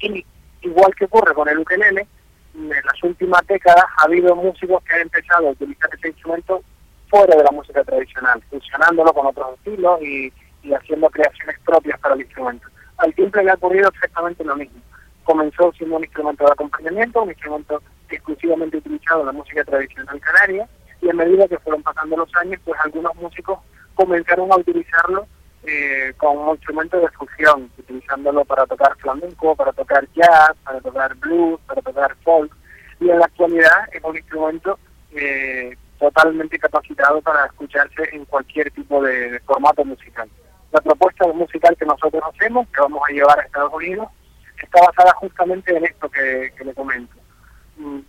Y 0.00 0.24
igual 0.62 0.94
que 0.94 1.06
ocurre 1.06 1.34
con 1.34 1.48
el 1.48 1.58
ukelele, 1.58 2.06
en 2.54 2.68
las 2.68 3.02
últimas 3.02 3.46
décadas 3.46 3.84
ha 3.96 4.04
habido 4.04 4.34
músicos 4.36 4.82
que 4.84 4.94
han 4.94 5.02
empezado 5.02 5.48
a 5.48 5.52
utilizar 5.52 5.90
ese 5.94 6.08
instrumento 6.08 6.62
fuera 7.08 7.36
de 7.36 7.44
la 7.44 7.50
música 7.50 7.82
tradicional, 7.84 8.42
fusionándolo 8.50 9.12
con 9.12 9.26
otros 9.26 9.58
estilos 9.58 10.00
y, 10.02 10.32
haciendo 10.72 11.08
creaciones 11.10 11.58
propias 11.64 11.98
para 12.00 12.14
el 12.14 12.20
instrumento. 12.20 12.68
Al 12.98 13.14
timbre 13.14 13.42
le 13.42 13.50
ha 13.50 13.54
ocurrido 13.54 13.88
exactamente 13.88 14.44
lo 14.44 14.54
mismo. 14.56 14.80
Comenzó 15.24 15.72
siendo 15.72 15.96
un 15.96 16.04
instrumento 16.04 16.44
de 16.44 16.52
acompañamiento, 16.52 17.22
un 17.22 17.30
instrumento 17.30 17.82
exclusivamente 18.08 18.76
utilizado 18.76 19.20
en 19.20 19.26
la 19.26 19.32
música 19.32 19.64
tradicional 19.64 20.20
canaria, 20.20 20.68
y 21.00 21.08
a 21.08 21.14
medida 21.14 21.48
que 21.48 21.58
fueron 21.58 21.82
pasando 21.82 22.16
los 22.16 22.34
años, 22.36 22.60
pues 22.64 22.78
algunos 22.84 23.14
músicos 23.16 23.58
comenzaron 23.94 24.52
a 24.52 24.56
utilizarlo 24.56 25.26
eh, 25.64 26.14
como 26.16 26.54
instrumento 26.54 26.98
de 26.98 27.08
fusión, 27.10 27.70
utilizándolo 27.78 28.44
para 28.44 28.66
tocar 28.66 28.96
flamenco, 28.98 29.54
para 29.54 29.72
tocar 29.72 30.06
jazz, 30.14 30.52
para 30.64 30.80
tocar 30.80 31.14
blues, 31.16 31.60
para 31.66 31.82
tocar 31.82 32.16
folk, 32.24 32.52
y 33.00 33.10
en 33.10 33.18
la 33.18 33.26
actualidad 33.26 33.88
es 33.92 34.02
un 34.02 34.16
instrumento 34.16 34.78
eh, 35.12 35.76
totalmente 35.98 36.58
capacitado 36.58 37.20
para 37.20 37.46
escucharse 37.46 38.08
en 38.12 38.24
cualquier 38.24 38.70
tipo 38.70 39.02
de, 39.02 39.40
formato 39.40 39.84
musical. 39.84 40.28
La 40.72 40.80
propuesta 40.80 41.26
musical 41.32 41.76
que 41.76 41.84
nosotros 41.84 42.22
hacemos, 42.34 42.66
que 42.68 42.80
vamos 42.80 43.02
a 43.08 43.12
llevar 43.12 43.38
a 43.38 43.42
Estados 43.42 43.72
Unidos, 43.74 44.08
está 44.62 44.80
basada 44.86 45.12
justamente 45.14 45.76
en 45.76 45.84
esto 45.84 46.08
que, 46.10 46.52
le 46.64 46.74
comento. 46.74 47.14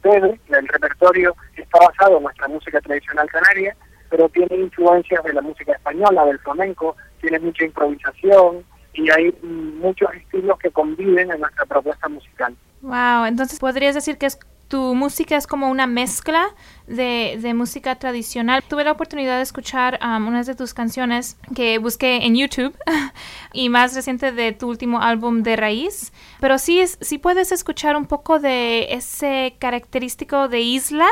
Pedro, 0.02 0.34
mm, 0.48 0.54
el 0.56 0.68
repertorio 0.68 1.36
está 1.56 1.80
basado 1.80 2.18
en 2.18 2.24
nuestra 2.24 2.48
música 2.48 2.80
tradicional 2.82 3.30
canaria, 3.30 3.76
pero 4.10 4.30
tiene 4.30 4.56
influencias 4.56 5.24
de 5.24 5.34
la 5.34 5.42
música 5.42 5.74
española, 5.74 6.26
del 6.26 6.40
flamenco, 6.40 6.96
tiene 7.21 7.39
mucha 7.39 7.65
improvisación 7.65 8.63
y 8.93 9.10
hay 9.10 9.34
muchos 9.43 10.10
estilos 10.13 10.60
que 10.60 10.71
conviven 10.71 11.31
en 11.31 11.39
nuestra 11.39 11.65
propuesta 11.65 12.10
musical. 12.10 12.55
Wow, 12.81 13.25
entonces 13.25 13.60
podrías 13.60 13.95
decir 13.95 14.17
que 14.17 14.25
es 14.25 14.39
tu 14.71 14.95
música 14.95 15.36
es 15.36 15.47
como 15.47 15.69
una 15.69 15.86
mezcla 15.86 16.47
de, 16.88 17.53
música 17.53 17.99
tradicional. 17.99 18.63
Tuve 18.63 18.86
la 18.86 18.93
oportunidad 18.93 19.36
de 19.36 19.43
escuchar 19.43 19.99
um, 20.01 20.27
unas 20.27 20.47
de 20.47 20.55
tus 20.55 20.73
canciones 20.73 21.38
que 21.53 21.77
busqué 21.77 22.25
en 22.25 22.38
YouTube 22.38 22.73
y 23.53 23.67
más 23.67 23.93
reciente 23.93 24.31
de 24.31 24.53
tu 24.53 24.69
último 24.69 25.01
álbum 25.01 25.43
de 25.43 25.57
raíz, 25.57 26.13
pero 26.39 26.57
sí, 26.57 26.81
sí 27.01 27.17
puedes 27.17 27.51
escuchar 27.51 27.97
un 27.97 28.05
poco 28.05 28.39
de 28.39 28.93
ese 28.93 29.57
característico 29.60 30.47
de 30.47 30.62
isla 30.62 31.10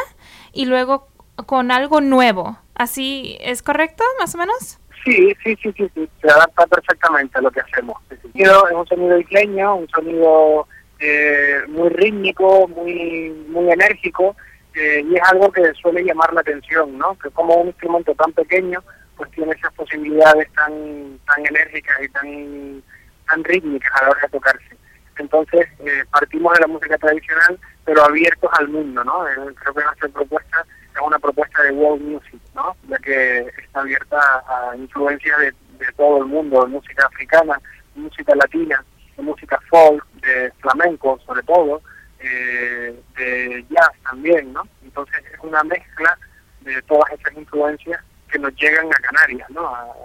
y 0.53 0.65
luego 0.65 1.09
con 1.45 1.69
algo 1.71 1.99
nuevo. 1.99 2.57
¿Así 2.75 3.35
es 3.41 3.61
correcto, 3.61 4.05
más 4.21 4.33
o 4.35 4.37
menos? 4.37 4.78
Sí, 5.03 5.35
sí, 5.43 5.57
sí, 5.61 5.73
sí, 5.77 5.91
sí. 5.95 6.09
se 6.21 6.29
adapta 6.29 6.67
perfectamente 6.67 7.37
a 7.37 7.41
lo 7.41 7.51
que 7.51 7.61
hacemos. 7.61 7.97
Es 8.33 8.49
un 8.73 8.87
sonido 8.87 9.19
isleño, 9.19 9.75
un 9.75 9.89
sonido 9.89 10.67
eh, 10.99 11.61
muy 11.67 11.89
rítmico, 11.89 12.67
muy 12.67 13.29
muy 13.47 13.71
enérgico, 13.71 14.35
eh, 14.73 15.03
y 15.09 15.15
es 15.15 15.21
algo 15.31 15.51
que 15.51 15.73
suele 15.81 16.03
llamar 16.03 16.33
la 16.33 16.41
atención, 16.41 16.97
¿no? 16.97 17.17
Que 17.19 17.29
como 17.29 17.55
un 17.55 17.67
instrumento 17.67 18.13
tan 18.15 18.31
pequeño, 18.33 18.83
pues 19.15 19.31
tiene 19.31 19.53
esas 19.53 19.73
posibilidades 19.73 20.51
tan 20.53 21.19
tan 21.25 21.45
enérgicas 21.45 22.01
y 22.01 22.09
tan 22.09 22.83
tan 23.27 23.43
rítmicas 23.43 23.91
a 23.95 24.03
la 24.03 24.09
hora 24.11 24.21
de 24.21 24.29
tocarse. 24.29 24.77
Entonces, 25.17 25.67
eh, 25.85 26.03
partimos 26.11 26.53
de 26.53 26.61
la 26.61 26.67
música 26.67 26.97
tradicional, 26.97 27.59
pero 27.85 28.03
abiertos 28.03 28.49
al 28.57 28.69
mundo, 28.69 29.03
¿no? 29.03 29.25
creo 29.25 29.73
que 29.73 29.83
nuestra 29.83 30.07
propuesta 30.09 30.65
una 31.03 31.19
propuesta 31.19 31.63
de 31.63 31.71
world 31.71 32.01
music, 32.01 32.39
¿no? 32.55 32.75
Ya 32.87 32.97
que 32.99 33.39
está 33.63 33.81
abierta 33.81 34.17
a 34.47 34.75
influencias 34.75 35.37
de, 35.39 35.53
de 35.77 35.91
todo 35.97 36.17
el 36.19 36.25
mundo, 36.25 36.65
música 36.67 37.05
africana, 37.05 37.59
música 37.95 38.35
latina, 38.35 38.83
música 39.17 39.59
folk, 39.69 40.05
de 40.21 40.51
flamenco 40.59 41.19
sobre 41.25 41.43
todo, 41.43 41.81
eh, 42.19 42.99
de 43.17 43.65
jazz 43.69 43.91
también, 44.03 44.51
¿no? 44.53 44.63
Entonces 44.83 45.23
es 45.33 45.39
una 45.41 45.63
mezcla 45.63 46.17
de 46.61 46.81
todas 46.83 47.11
esas 47.11 47.33
influencias 47.37 48.01
que 48.31 48.39
nos 48.39 48.53
llegan 48.55 48.87
a 48.87 48.99
Canarias, 48.99 49.49
¿no? 49.49 49.67
A, 49.67 49.95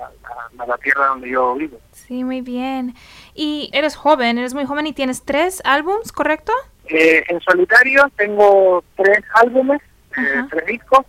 la 0.66 0.78
tierra 0.78 1.08
donde 1.08 1.28
yo 1.28 1.54
vivo. 1.56 1.78
Sí, 1.92 2.24
muy 2.24 2.40
bien. 2.40 2.94
Y 3.34 3.68
eres 3.74 3.96
joven, 3.96 4.38
eres 4.38 4.54
muy 4.54 4.64
joven 4.64 4.86
y 4.86 4.94
tienes 4.94 5.22
tres 5.24 5.60
álbums, 5.64 6.10
¿correcto? 6.10 6.52
Eh, 6.86 7.22
en 7.28 7.38
solitario 7.40 8.10
tengo 8.16 8.82
tres 8.96 9.20
álbumes, 9.34 9.82
eh, 10.16 10.44
tres 10.50 10.66
discos, 10.66 11.06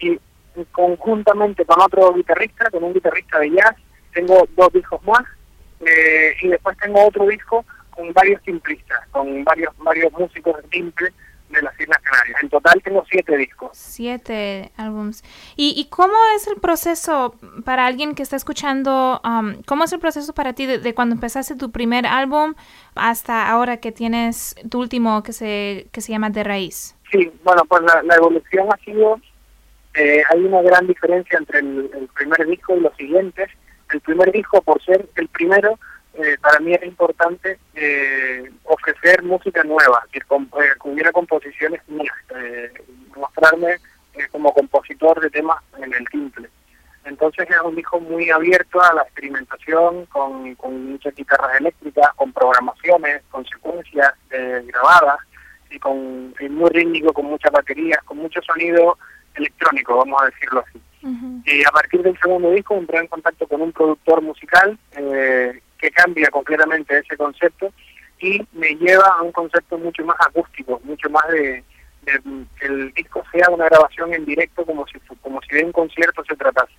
y 0.00 0.18
conjuntamente 0.70 1.64
con 1.64 1.80
otro 1.80 2.12
guitarrista, 2.14 2.70
con 2.70 2.84
un 2.84 2.92
guitarrista 2.92 3.38
de 3.38 3.50
jazz, 3.50 3.74
tengo 4.12 4.46
dos 4.56 4.72
discos 4.72 5.02
más, 5.04 5.24
eh, 5.80 6.34
y 6.42 6.48
después 6.48 6.76
tengo 6.78 7.04
otro 7.06 7.26
disco 7.26 7.64
con 7.90 8.12
varios 8.12 8.42
timplistas, 8.42 9.06
con 9.10 9.44
varios 9.44 9.76
varios 9.78 10.12
músicos 10.12 10.56
de 10.62 10.68
timple 10.68 11.12
de 11.48 11.62
las 11.62 11.78
Islas 11.78 11.98
Canarias. 12.02 12.42
En 12.42 12.48
total 12.48 12.80
tengo 12.82 13.04
siete 13.10 13.36
discos. 13.36 13.70
Siete 13.74 14.72
álbums. 14.76 15.22
¿Y, 15.56 15.74
¿Y 15.76 15.90
cómo 15.90 16.14
es 16.34 16.46
el 16.46 16.56
proceso 16.56 17.34
para 17.64 17.86
alguien 17.86 18.14
que 18.14 18.22
está 18.22 18.36
escuchando? 18.36 19.20
Um, 19.24 19.62
¿Cómo 19.64 19.84
es 19.84 19.92
el 19.92 20.00
proceso 20.00 20.32
para 20.32 20.54
ti 20.54 20.64
de, 20.66 20.94
cuando 20.94 21.14
empezaste 21.14 21.56
tu 21.56 21.70
primer 21.70 22.06
álbum 22.06 22.54
hasta 22.94 23.50
ahora 23.50 23.78
que 23.78 23.92
tienes 23.92 24.54
tu 24.70 24.80
último 24.80 25.22
que 25.22 25.32
se, 25.32 25.88
que 25.92 26.00
se 26.00 26.12
llama 26.12 26.30
De 26.30 26.42
Raíz? 26.42 26.96
Sí, 27.12 27.30
bueno, 27.44 27.62
pues 27.68 27.82
la, 27.82 28.16
evolución 28.16 28.68
ha 28.72 28.76
sido... 28.84 29.20
Eh, 29.94 30.22
hay 30.30 30.40
una 30.40 30.62
gran 30.62 30.86
diferencia 30.86 31.38
entre 31.38 31.58
el 31.60 32.08
primer 32.14 32.46
disco 32.46 32.74
y 32.74 32.80
los 32.80 32.96
siguientes 32.96 33.50
el 33.92 34.00
primer 34.00 34.32
disco, 34.32 34.60
por 34.62 34.82
ser 34.82 35.08
el 35.16 35.28
primero, 35.28 35.78
eh, 36.14 36.36
para 36.40 36.60
mí 36.60 36.72
era 36.72 36.86
importante 36.86 37.58
eh, 37.74 38.50
ofrecer 38.64 39.22
música 39.22 39.62
nueva, 39.64 40.06
que, 40.12 40.18
eh, 40.18 40.72
hubiera 40.84 41.12
composiciones 41.12 41.80
mías, 41.88 42.14
mostrarme 43.16 43.76
como 44.30 44.52
compositor 44.52 45.20
de 45.20 45.30
temas 45.30 45.62
en 45.78 45.92
el 45.92 46.08
timple. 46.08 46.48
Entonces 47.04 47.48
era 47.50 47.62
un 47.62 47.74
disco 47.74 47.98
muy 47.98 48.30
abierto 48.30 48.80
a 48.80 48.94
la 48.94 49.02
experimentación, 49.02 50.06
con, 50.06 50.56
muchas 50.62 51.14
guitarras 51.14 51.58
eléctricas, 51.58 52.12
con 52.14 52.32
programaciones, 52.32 53.22
con 53.30 53.44
secuencias 53.46 54.12
grabadas 54.30 55.18
y 55.72 55.78
con 55.78 56.34
muy 56.50 56.70
rítmico, 56.70 57.12
con 57.12 57.26
muchas 57.26 57.50
baterías, 57.50 58.02
con 58.04 58.18
mucho 58.18 58.40
sonido 58.42 58.98
electrónico, 59.34 59.96
vamos 59.96 60.20
a 60.22 60.26
decirlo 60.26 60.64
así. 60.66 60.80
Y 61.46 61.64
a 61.64 61.70
partir 61.72 62.00
del 62.02 62.16
segundo 62.20 62.52
disco 62.52 62.76
entré 62.76 62.98
en 62.98 63.08
contacto 63.08 63.48
con 63.48 63.60
un 63.60 63.72
productor 63.72 64.22
musical 64.22 64.78
eh, 64.92 65.60
que 65.76 65.90
cambia 65.90 66.28
completamente 66.30 66.96
ese 66.96 67.16
concepto 67.16 67.72
y 68.20 68.40
me 68.52 68.76
lleva 68.76 69.08
a 69.18 69.22
un 69.22 69.32
concepto 69.32 69.78
mucho 69.78 70.04
más 70.04 70.16
acústico, 70.20 70.80
mucho 70.84 71.10
más 71.10 71.26
de, 71.28 71.64
que 72.04 72.66
el 72.66 72.92
disco 72.92 73.24
sea 73.32 73.48
una 73.50 73.64
grabación 73.64 74.14
en 74.14 74.24
directo 74.24 74.64
como 74.64 74.86
si 74.86 74.98
como 75.20 75.40
si 75.42 75.56
de 75.56 75.64
un 75.64 75.72
concierto 75.72 76.22
se 76.24 76.36
tratase. 76.36 76.72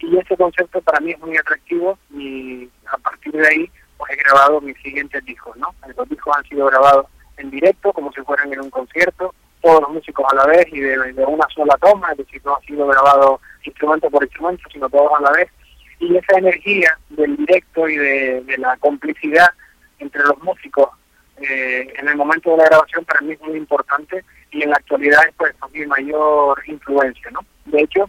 Y 0.00 0.18
ese 0.18 0.36
concepto 0.36 0.82
para 0.82 1.00
mí 1.00 1.12
es 1.12 1.20
muy 1.20 1.36
atractivo 1.38 1.98
y 2.10 2.68
a 2.92 2.98
partir 2.98 3.32
de 3.32 3.46
ahí 3.46 3.70
pues 3.96 4.12
he 4.12 4.16
grabado 4.16 4.60
mis 4.60 4.76
siguientes 4.82 5.24
discos, 5.24 5.56
¿no? 5.56 5.74
Los 5.96 6.08
discos 6.10 6.36
han 6.36 6.44
sido 6.44 6.66
grabados 6.66 7.06
en 7.36 7.50
directo 7.50 7.92
como 7.92 8.12
si 8.12 8.20
fueran 8.22 8.52
en 8.52 8.60
un 8.60 8.70
concierto 8.70 9.34
todos 9.62 9.80
los 9.82 9.90
músicos 9.90 10.26
a 10.30 10.34
la 10.34 10.46
vez 10.46 10.66
y 10.70 10.80
de, 10.80 10.96
una 11.26 11.46
sola 11.54 11.76
toma, 11.80 12.12
es 12.12 12.18
decir, 12.18 12.40
no 12.44 12.56
ha 12.56 12.60
sido 12.60 12.86
grabado 12.86 13.40
instrumento 13.64 14.08
por 14.10 14.22
instrumento, 14.22 14.62
sino 14.72 14.88
todos 14.88 15.10
a 15.18 15.22
la 15.22 15.32
vez. 15.32 15.50
Y 15.98 16.16
esa 16.16 16.38
energía 16.38 16.96
del 17.10 17.36
directo 17.36 17.88
y 17.88 17.96
de, 17.96 18.54
la 18.58 18.76
complicidad 18.76 19.48
entre 19.98 20.22
los 20.22 20.40
músicos 20.42 20.90
eh, 21.38 21.92
en 21.98 22.08
el 22.08 22.16
momento 22.16 22.50
de 22.50 22.58
la 22.58 22.64
grabación 22.66 23.04
para 23.04 23.20
mí 23.20 23.32
es 23.32 23.40
muy 23.40 23.56
importante 23.56 24.24
y 24.50 24.62
en 24.62 24.70
la 24.70 24.76
actualidad 24.76 25.20
es 25.26 25.34
pues 25.36 25.54
mi 25.72 25.84
mayor 25.86 26.62
influencia, 26.66 27.30
¿no? 27.30 27.40
De 27.66 27.80
hecho, 27.80 28.08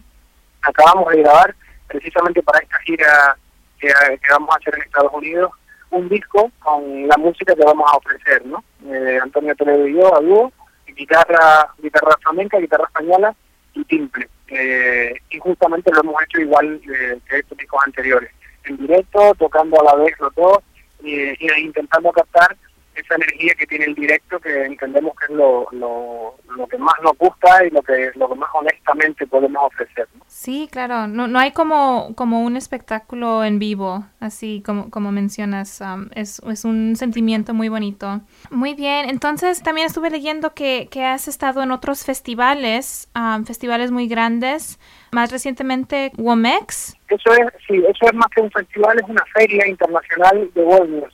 acabamos 0.62 1.12
de 1.12 1.22
grabar 1.22 1.54
precisamente 1.88 2.42
para 2.42 2.60
esta 2.60 2.78
gira 2.80 3.36
que, 3.78 3.92
vamos 4.30 4.50
a 4.54 4.58
hacer 4.58 4.74
en 4.76 4.82
Estados 4.82 5.12
Unidos 5.12 5.52
un 5.90 6.08
disco 6.08 6.50
con 6.58 7.08
la 7.08 7.16
música 7.16 7.54
que 7.54 7.64
vamos 7.64 7.90
a 7.90 7.96
ofrecer, 7.96 8.44
¿no? 8.46 8.62
Eh, 8.86 9.18
Antonio 9.22 9.54
Toledo 9.56 9.86
y 9.86 9.94
yo 9.94 10.14
a 10.14 10.20
dúo 10.20 10.52
guitarra, 10.98 11.72
guitarra 11.78 12.16
flamenca, 12.20 12.58
guitarra 12.58 12.84
española 12.84 13.34
y 13.74 13.84
timple. 13.84 14.28
Eh, 14.48 15.14
y 15.30 15.38
justamente 15.38 15.92
lo 15.92 16.00
hemos 16.00 16.22
hecho 16.24 16.40
igual 16.40 16.80
eh, 16.84 17.18
que 17.28 17.38
estos 17.38 17.56
discos 17.56 17.80
anteriores, 17.84 18.30
en 18.64 18.76
directo, 18.78 19.34
tocando 19.38 19.80
a 19.80 19.84
la 19.84 20.02
vez 20.02 20.18
los 20.18 20.34
dos, 20.34 20.58
e 21.04 21.60
intentando 21.60 22.10
captar 22.10 22.56
esa 23.00 23.14
energía 23.14 23.54
que 23.54 23.66
tiene 23.66 23.86
el 23.86 23.94
directo 23.94 24.38
que 24.40 24.64
entendemos 24.64 25.12
que 25.16 25.32
es 25.32 25.38
lo, 25.38 25.66
lo, 25.72 26.66
que 26.68 26.78
más 26.78 26.94
nos 27.02 27.16
gusta 27.16 27.64
y 27.64 27.70
lo 27.70 27.82
que 27.82 28.10
lo 28.14 28.28
que 28.28 28.34
más 28.34 28.50
honestamente 28.52 29.26
podemos 29.26 29.62
ofrecer. 29.64 30.08
Sí, 30.26 30.68
claro, 30.70 31.06
no, 31.06 31.26
no 31.26 31.38
hay 31.38 31.52
como, 31.52 32.14
como 32.14 32.42
un 32.42 32.56
espectáculo 32.56 33.44
en 33.44 33.58
vivo, 33.58 34.04
así 34.20 34.62
como, 34.64 34.90
como 34.90 35.12
mencionas, 35.12 35.80
um, 35.80 36.08
es, 36.14 36.40
es 36.40 36.64
un 36.64 36.96
sentimiento 36.96 37.54
muy 37.54 37.68
bonito. 37.68 38.20
Muy 38.50 38.74
bien, 38.74 39.08
entonces 39.08 39.62
también 39.62 39.86
estuve 39.86 40.10
leyendo 40.10 40.54
que, 40.54 40.88
que 40.90 41.04
has 41.04 41.28
estado 41.28 41.62
en 41.62 41.70
otros 41.70 42.04
festivales, 42.04 43.08
um, 43.14 43.44
festivales 43.44 43.90
muy 43.90 44.08
grandes, 44.08 44.78
más 45.12 45.30
recientemente 45.30 46.12
WOMEX. 46.18 46.96
Eso 47.08 47.32
es, 47.32 47.46
sí, 47.66 47.76
eso 47.76 48.06
es 48.06 48.14
más 48.14 48.28
que 48.34 48.42
un 48.42 48.50
festival, 48.50 48.98
es 48.98 49.08
una 49.08 49.24
feria 49.32 49.66
internacional 49.66 50.50
de 50.54 50.62
world 50.62 51.04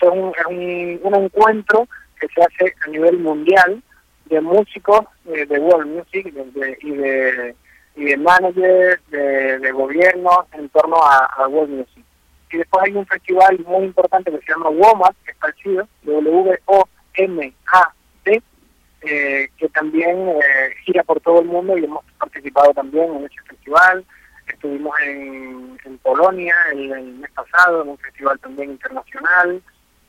es 0.00 0.08
un, 0.08 1.00
un, 1.02 1.14
encuentro 1.14 1.88
que 2.20 2.28
se 2.28 2.42
hace 2.42 2.74
a 2.84 2.88
nivel 2.88 3.18
mundial 3.18 3.82
de 4.26 4.40
músicos 4.40 5.00
eh, 5.26 5.46
de 5.46 5.58
world 5.58 5.86
music 5.86 6.32
y 6.80 6.90
de 6.90 7.54
y 7.94 8.04
de 8.04 8.16
managers, 8.16 9.00
de, 9.10 9.58
de 9.58 9.72
gobiernos 9.72 10.38
en 10.52 10.68
torno 10.70 10.96
a, 10.96 11.46
world 11.48 11.70
music. 11.70 12.04
Y 12.50 12.58
después 12.58 12.84
hay 12.84 12.92
un 12.92 13.06
festival 13.06 13.58
muy 13.66 13.84
importante 13.84 14.30
que 14.30 14.38
se 14.40 14.52
llama 14.52 14.68
WOMAT, 14.70 15.16
que 15.24 15.30
está 15.32 15.50
chido, 15.54 15.88
W-O-M-A-T, 16.02 16.92
eh, 19.02 19.48
que 19.56 19.68
también 19.70 20.28
eh, 20.28 20.74
gira 20.84 21.02
por 21.02 21.18
todo 21.20 21.40
el 21.40 21.46
mundo 21.46 21.78
y 21.78 21.84
hemos 21.84 22.04
participado 22.18 22.72
también 22.74 23.14
en 23.16 23.24
ese 23.24 23.40
festival. 23.48 24.04
Estuvimos 24.46 24.94
en, 25.00 25.72
Polonia 26.02 26.54
el, 26.72 27.14
mes 27.14 27.30
pasado, 27.30 27.82
en 27.82 27.90
un 27.90 27.98
festival 27.98 28.38
también 28.40 28.72
internacional. 28.72 29.62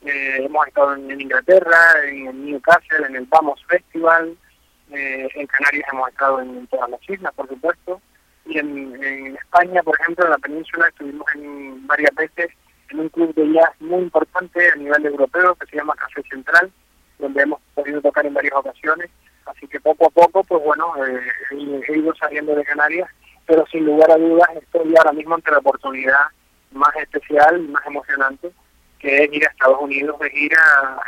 Eh, 0.04 0.44
hemos 0.44 0.66
estado 0.66 0.94
en, 0.94 1.20
Inglaterra, 1.20 1.78
en, 2.06 2.46
Newcastle, 2.46 3.06
en 3.08 3.16
el 3.16 3.26
Vamos 3.26 3.64
Festival. 3.66 4.36
en 4.90 5.46
Canarias 5.46 5.88
hemos 5.92 6.08
estado 6.10 6.40
en, 6.40 6.66
todas 6.66 6.90
las 6.90 7.00
islas, 7.08 7.32
por 7.34 7.48
supuesto. 7.48 8.00
Y 8.46 8.58
en, 8.58 9.36
España, 9.36 9.82
por 9.82 9.98
ejemplo, 10.00 10.24
en 10.24 10.30
la 10.32 10.38
península 10.38 10.88
estuvimos 10.88 11.26
en 11.34 11.86
varias 11.86 12.14
veces 12.14 12.50
en 12.90 13.00
un 13.00 13.08
club 13.08 13.34
de 13.34 13.52
jazz 13.52 13.70
muy 13.80 14.02
importante 14.02 14.70
a 14.70 14.76
nivel 14.76 15.06
europeo 15.06 15.54
que 15.54 15.66
se 15.66 15.76
llama 15.76 15.96
Café 15.96 16.22
Central 16.28 16.70
donde 17.18 17.42
hemos 17.42 17.60
podido 17.74 18.00
tocar 18.00 18.26
en 18.26 18.34
varias 18.34 18.54
ocasiones. 18.54 19.10
Así 19.46 19.66
que 19.66 19.80
poco 19.80 20.06
a 20.06 20.10
poco, 20.10 20.42
pues 20.44 20.62
bueno, 20.64 20.92
eh, 21.04 21.20
he 21.88 21.98
ido 21.98 22.14
saliendo 22.14 22.54
de 22.54 22.64
Canarias, 22.64 23.08
pero 23.46 23.66
sin 23.66 23.84
lugar 23.84 24.10
a 24.10 24.16
dudas 24.16 24.48
estoy 24.56 24.94
ahora 24.96 25.12
mismo 25.12 25.34
ante 25.34 25.50
la 25.50 25.58
oportunidad 25.58 26.20
más 26.72 26.94
especial 26.96 27.60
más 27.68 27.86
emocionante, 27.86 28.50
que 29.04 29.28
ir 29.32 29.44
a 29.44 29.50
Estados 29.50 29.80
Unidos 29.80 30.18
de 30.18 30.30
gira 30.30 30.98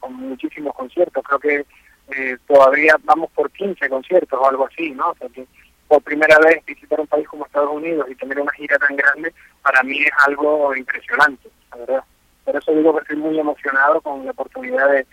con 0.00 0.14
muchísimos 0.14 0.74
conciertos. 0.74 1.24
Creo 1.24 1.40
que 1.40 1.66
eh, 2.14 2.36
todavía 2.46 2.96
vamos 3.04 3.30
por 3.32 3.50
15 3.50 3.88
conciertos 3.88 4.38
o 4.38 4.48
algo 4.48 4.66
así, 4.66 4.90
¿no? 4.90 5.10
O 5.10 5.14
sea 5.16 5.28
que 5.30 5.46
por 5.88 6.02
primera 6.02 6.38
vez 6.38 6.64
visitar 6.66 7.00
un 7.00 7.06
país 7.06 7.26
como 7.28 7.46
Estados 7.46 7.70
Unidos 7.72 8.06
y 8.10 8.14
tener 8.14 8.38
una 8.38 8.52
gira 8.52 8.78
tan 8.78 8.96
grande, 8.96 9.32
para 9.62 9.82
mí 9.82 9.98
es 10.02 10.10
algo 10.26 10.74
impresionante, 10.76 11.48
la 11.70 11.76
verdad. 11.78 12.04
Por 12.44 12.56
eso 12.56 12.72
digo 12.72 12.94
que 12.94 13.00
estoy 13.00 13.16
muy 13.16 13.38
emocionado 13.38 14.00
con 14.02 14.24
la 14.24 14.32
oportunidad 14.32 14.90
de, 14.90 15.06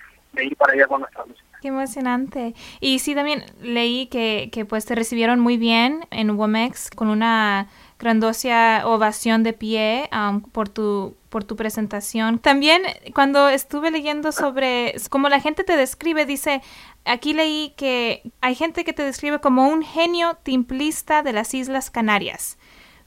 ir 0.43 0.55
para 0.57 0.73
allá 0.73 0.87
con 0.87 1.01
nuestra 1.01 1.25
música. 1.25 1.45
Qué 1.61 1.67
emocionante. 1.67 2.53
Y 2.79 2.99
sí, 2.99 3.15
también 3.15 3.45
leí 3.61 4.07
que, 4.07 4.49
que 4.51 4.65
pues 4.65 4.85
te 4.85 4.95
recibieron 4.95 5.39
muy 5.39 5.57
bien 5.57 6.05
en 6.09 6.31
WOMEX 6.31 6.89
con 6.89 7.09
una 7.09 7.67
grandosa 8.01 8.81
ovación 8.85 9.43
de 9.43 9.53
pie 9.53 10.09
um, 10.11 10.41
por 10.41 10.67
tu 10.67 11.15
por 11.29 11.45
tu 11.45 11.55
presentación. 11.55 12.39
También 12.39 12.81
cuando 13.13 13.47
estuve 13.47 13.89
leyendo 13.89 14.33
sobre 14.33 14.95
cómo 15.09 15.29
la 15.29 15.39
gente 15.39 15.63
te 15.63 15.77
describe, 15.77 16.25
dice, 16.25 16.61
aquí 17.05 17.33
leí 17.33 17.73
que 17.77 18.21
hay 18.41 18.53
gente 18.53 18.83
que 18.83 18.91
te 18.91 19.03
describe 19.03 19.39
como 19.39 19.69
un 19.69 19.81
genio 19.81 20.37
timplista 20.43 21.23
de 21.23 21.31
las 21.31 21.53
Islas 21.53 21.89
Canarias. 21.89 22.57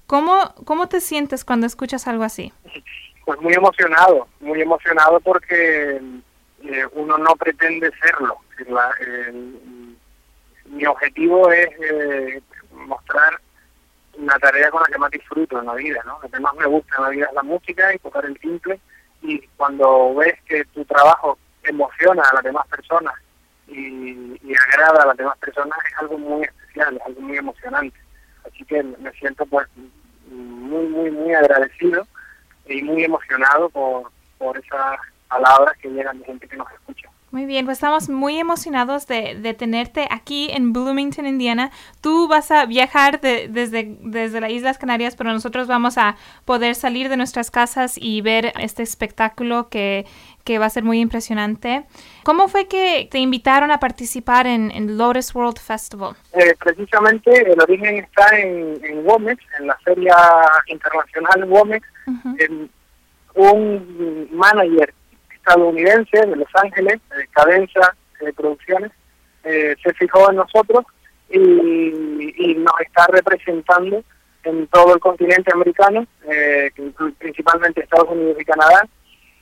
¿Cómo, 0.07 0.55
cómo 0.65 0.89
te 0.89 1.03
sientes 1.03 1.45
cuando 1.45 1.67
escuchas 1.67 2.09
algo 2.09 2.25
así? 2.25 2.51
pues 3.25 3.41
muy 3.41 3.55
emocionado, 3.55 4.29
muy 4.41 4.61
emocionado 4.61 5.21
porque 5.21 6.01
eh, 6.63 6.87
uno 6.93 7.19
no 7.19 7.35
pretende 7.37 7.91
serlo. 8.01 8.39
mi 10.67 10.87
objetivo 10.87 11.51
es 11.51 11.69
eh, 11.81 12.43
mostrar 12.73 13.41
una 14.17 14.39
tarea 14.39 14.71
con 14.71 14.83
la 14.83 14.89
que 14.89 14.99
más 14.99 15.11
disfruto 15.11 15.59
en 15.59 15.67
la 15.67 15.75
vida, 15.75 16.03
¿no? 16.05 16.19
Lo 16.23 16.29
que 16.29 16.41
más 16.41 16.55
me 16.55 16.67
gusta 16.67 16.97
en 16.97 17.03
la 17.03 17.09
vida 17.11 17.27
es 17.27 17.35
la 17.35 17.43
música 17.43 17.95
y 17.95 17.99
tocar 17.99 18.25
el 18.25 18.39
timple 18.39 18.81
y 19.23 19.41
cuando 19.57 20.15
ves 20.15 20.35
que 20.47 20.65
tu 20.67 20.85
trabajo 20.85 21.39
emociona 21.63 22.23
a 22.23 22.35
las 22.35 22.45
demás 22.45 22.67
personas 22.69 23.15
y, 23.69 24.39
agrada 24.73 25.03
a 25.03 25.07
las 25.07 25.17
demás 25.17 25.39
personas 25.39 25.79
es 25.89 25.99
algo 25.99 26.19
muy 26.19 26.45
especial, 26.45 26.97
es 26.97 27.03
algo 27.07 27.21
muy 27.21 27.37
emocionante. 27.39 27.99
Así 28.47 28.65
que 28.65 28.83
me 28.83 29.11
siento 29.13 29.47
pues 29.47 29.67
muy, 30.31 30.87
muy, 30.87 31.11
muy 31.11 31.35
agradecido 31.35 32.07
y 32.67 32.83
muy 32.83 33.05
emocionado 33.05 33.69
por, 33.71 34.11
por 34.39 34.59
esas 34.59 34.99
palabras 35.29 35.77
que 35.79 35.89
llegan 35.89 36.19
de 36.21 36.27
gente 36.27 36.49
que 36.49 36.57
nos 36.57 36.71
escucha. 36.73 37.09
Muy 37.35 37.47
bien, 37.47 37.65
pues 37.65 37.79
estamos 37.79 38.09
muy 38.09 38.39
emocionados 38.39 39.09
de, 39.09 39.35
de 39.35 39.55
tenerte 39.55 40.07
aquí 40.09 40.51
en 40.53 40.73
Bloomington, 40.73 41.27
Indiana. 41.27 41.73
Tú 42.01 42.29
vas 42.29 42.53
a 42.53 42.65
viajar 42.65 43.21
desde, 43.21 43.97
desde 44.03 44.41
las 44.41 44.53
Islas 44.53 44.79
Canarias, 44.79 45.17
pero 45.17 45.33
nosotros 45.33 45.67
vamos 45.67 45.99
a 45.99 46.15
poder 46.45 46.77
salir 46.77 47.09
de 47.09 47.17
nuestras 47.17 47.51
casas 47.51 47.99
y 48.01 48.21
ver 48.21 48.53
este 48.61 48.85
espectáculo 48.85 49.69
que, 49.69 50.07
que 50.45 50.61
va 50.61 50.67
a 50.67 50.71
ser 50.71 50.85
muy 50.85 51.01
impresionante. 51.01 51.87
¿Cómo 52.23 52.47
fue 52.47 52.69
que 52.69 53.09
te 53.11 53.19
invitaron 53.19 53.73
a 53.73 53.81
participar 53.81 54.47
en, 54.47 54.71
en 54.71 54.97
Lotus 54.97 55.35
World 55.35 55.59
Festival? 55.59 56.15
Eh, 56.35 56.55
precisamente 56.61 57.51
el 57.51 57.61
origen 57.61 57.97
está 57.97 58.29
en, 58.39 58.79
en 58.85 59.05
Womex, 59.05 59.43
en 59.59 59.67
la 59.67 59.77
Feria 59.79 60.15
Internacional 60.69 61.47
Womex. 61.51 61.85
un 63.35 64.29
manager 64.31 64.95
estadounidense 65.45 66.27
de 66.27 66.37
Los 66.37 66.49
Ángeles, 66.55 67.01
de 67.17 67.27
Cadenza 67.29 67.95
de 68.21 68.33
Producciones, 68.33 68.93
eh, 69.45 69.77
se 69.83 69.93
fijó 69.95 70.31
en 70.31 70.37
nosotros 70.37 70.87
y, 71.29 71.39
y, 71.39 72.55
nos 72.55 72.81
está 72.81 73.07
representando 73.09 74.03
en 74.45 74.67
todo 74.69 74.95
el 74.95 75.01
continente 75.01 75.51
americano, 75.53 76.07
eh, 76.31 76.71
principalmente 77.19 77.83
Estados 77.83 78.11
Unidos 78.11 78.37
y 78.41 78.45
Canadá, 78.45 78.89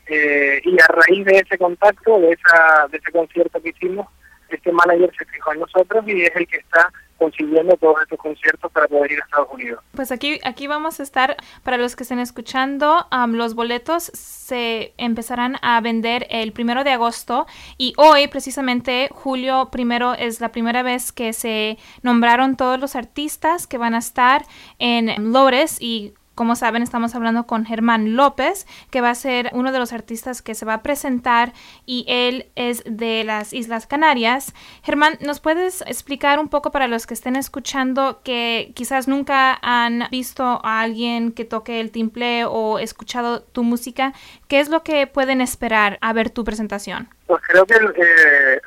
eh, 0.07 0.61
y 0.65 0.77
a 0.81 0.87
raíz 0.89 1.25
de 1.25 1.37
ese 1.37 1.59
contacto, 1.59 2.19
de, 2.19 2.33
esa, 2.33 2.89
de 2.89 2.99
ese 2.99 3.13
concierto 3.13 3.63
que 3.63 3.71
hicimos, 3.71 4.09
este 4.49 4.73
manager 4.73 5.11
se 5.17 5.25
fijó 5.27 5.53
en 5.53 5.61
nosotros 5.61 6.05
y 6.07 6.23
es 6.23 6.35
el 6.35 6.47
que 6.47 6.59
está 6.59 6.91
consiguiendo 7.23 7.77
todos 7.77 8.03
estos 8.03 8.19
conciertos 8.19 8.73
para 8.73 8.89
poder 8.89 9.13
ir 9.13 9.21
a 9.21 9.25
Estados 9.25 9.49
Unidos. 9.53 9.85
Pues 9.95 10.11
aquí, 10.11 10.41
aquí 10.43 10.67
vamos 10.67 10.99
a 10.99 11.05
estar, 11.05 11.37
para 11.63 11.77
los 11.77 11.95
que 11.95 12.03
estén 12.03 12.19
escuchando, 12.19 13.07
los 13.29 13.55
boletos 13.55 14.11
se 14.15 14.93
empezarán 14.97 15.57
a 15.63 15.81
vender 15.81 16.27
el 16.31 16.53
primero 16.53 16.83
de 16.83 16.91
agosto 16.91 17.47
y 17.79 17.93
hoy, 17.97 18.27
precisamente, 18.27 19.09
julio 19.13 19.69
primero, 19.71 20.15
es 20.15 20.41
la 20.41 20.51
primera 20.51 20.83
vez 20.83 21.13
que 21.13 21.33
se 21.33 21.79
nombraron 22.03 22.57
todos 22.57 22.81
los 22.81 22.97
artistas 22.97 23.69
que 23.69 23.79
van 23.79 23.95
a 23.95 23.99
estar 23.99 24.45
en 24.81 25.33
Lores 25.33 25.81
y 25.81 26.15
como 26.43 26.57
saben, 26.57 26.83
estamos 26.83 27.15
hablando 27.15 27.47
con 27.47 27.65
Germán 27.65 28.17
López, 28.17 28.67
que 28.91 29.01
va 29.01 29.11
a 29.11 29.15
ser 29.15 29.51
uno 29.53 29.71
de 29.71 29.79
los 29.79 29.93
artistas 29.93 30.43
que 30.43 30.57
se 30.57 30.67
va 30.67 30.75
a 30.75 30.83
presentar 30.83 31.53
y 31.87 32.05
él 32.09 32.51
es 32.57 32.83
de 32.85 33.23
las 33.23 33.53
Islas 33.53 33.87
Canarias. 33.87 34.53
Germán, 34.83 35.19
¿nos 35.21 35.39
puedes 35.39 35.83
explicar 35.83 36.41
un 36.41 36.49
poco 36.49 36.73
para 36.73 36.89
los 36.89 37.07
que 37.07 37.15
estén 37.15 37.37
escuchando 37.37 38.23
que 38.25 38.73
quizás 38.75 39.07
nunca 39.07 39.57
han 39.63 40.09
visto 40.11 40.43
a 40.65 40.81
alguien 40.81 41.31
que 41.31 41.45
toque 41.45 41.79
el 41.79 41.93
timple 41.93 42.45
o 42.45 42.81
escuchado 42.81 43.45
tu 43.45 43.63
música? 43.63 44.13
¿Qué 44.49 44.59
es 44.59 44.69
lo 44.69 44.83
que 44.83 45.07
pueden 45.07 45.41
esperar 45.41 45.97
a 46.01 46.13
ver 46.13 46.31
tu 46.31 46.43
presentación? 46.43 47.09
Pues 47.29 47.41
creo 47.47 47.65
que 47.67 47.77
eh, 47.77 48.61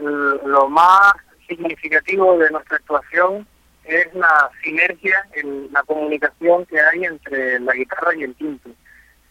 lo 0.45 0.69
más 0.69 1.11
significativo 1.45 2.37
de 2.37 2.51
nuestra 2.51 2.77
actuación 2.77 3.45
es 3.87 4.13
la 4.13 4.49
sinergia 4.63 5.27
en 5.33 5.71
la 5.71 5.83
comunicación 5.83 6.65
que 6.65 6.79
hay 6.79 7.05
entre 7.05 7.59
la 7.59 7.73
guitarra 7.73 8.15
y 8.15 8.23
el 8.23 8.35
timbre. 8.35 8.73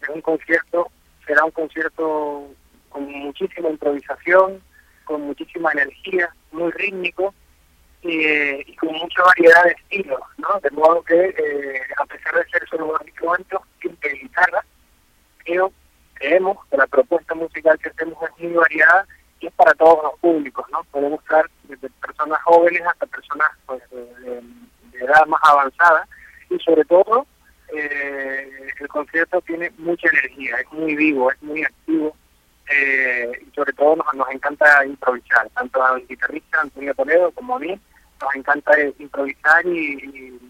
Es 0.03 0.09
un 0.09 0.21
concierto, 0.21 0.91
será 1.27 1.45
un 1.45 1.51
concierto 1.51 2.49
con 2.89 3.05
muchísima 3.11 3.71
improvisación, 3.71 4.63
con 5.05 5.23
muchísima 5.23 5.73
energía, 5.73 6.33
muy 6.53 6.71
rítmico 6.73 7.35
eh, 8.03 8.63
y 8.67 8.77
con 8.77 8.93
mucha 8.93 9.23
variedad 9.23 9.65
de 9.65 9.71
estilos, 9.71 10.21
¿no? 10.39 10.61
De 10.61 10.71
modo 10.71 11.03
que, 11.03 11.35
eh, 11.37 11.81
a 11.97 12.07
pesar 12.07 12.35
de 12.35 12.51
ser 12.51 12.69
solo 12.69 12.87
dos 12.87 13.01
instrumentos, 13.07 13.61
timbre 13.81 14.15
y 14.15 14.21
guitarra, 14.21 14.65
creo, 15.39 15.73
creemos 16.15 16.59
que 16.71 16.77
la 16.77 16.87
propuesta 16.87 17.35
musical 17.35 17.79
que 17.79 17.89
hacemos 17.89 18.19
es 18.23 18.45
muy 18.45 18.53
variada 18.53 19.07
es 19.47 19.53
para 19.55 19.75
todos 19.75 20.03
los 20.03 20.19
públicos, 20.21 20.67
¿no? 20.71 20.83
Podemos 20.85 21.21
estar 21.23 21.49
desde 21.65 21.89
personas 21.91 22.43
jóvenes 22.43 22.83
hasta 22.87 23.07
personas 23.07 23.49
pues, 23.67 23.83
de, 23.91 24.43
edad 24.99 25.27
más 25.27 25.41
avanzada 25.43 26.07
y 26.51 26.59
sobre 26.61 26.85
todo 26.85 27.27
eh, 27.69 28.69
el 28.79 28.89
concierto 28.89 29.41
tiene 29.43 29.71
mucha 29.79 30.09
energía, 30.09 30.61
es 30.61 30.73
muy 30.73 30.95
vivo, 30.95 31.31
es 31.31 31.43
muy 31.43 31.65
activo 31.65 32.17
eh, 32.71 33.33
y 33.47 33.51
sobre 33.55 33.73
todo 33.73 33.97
nos, 33.97 34.15
nos 34.15 34.31
encanta 34.31 34.87
improvisar, 34.87 35.49
tanto 35.51 35.83
al 35.83 36.07
guitarrista 36.07 36.61
Antonio 36.61 36.95
Toledo 36.95 37.33
como 37.33 37.57
a 37.57 37.59
mí, 37.59 37.79
nos 38.21 38.35
encanta 38.35 38.73
improvisar 38.99 39.67
y, 39.67 40.41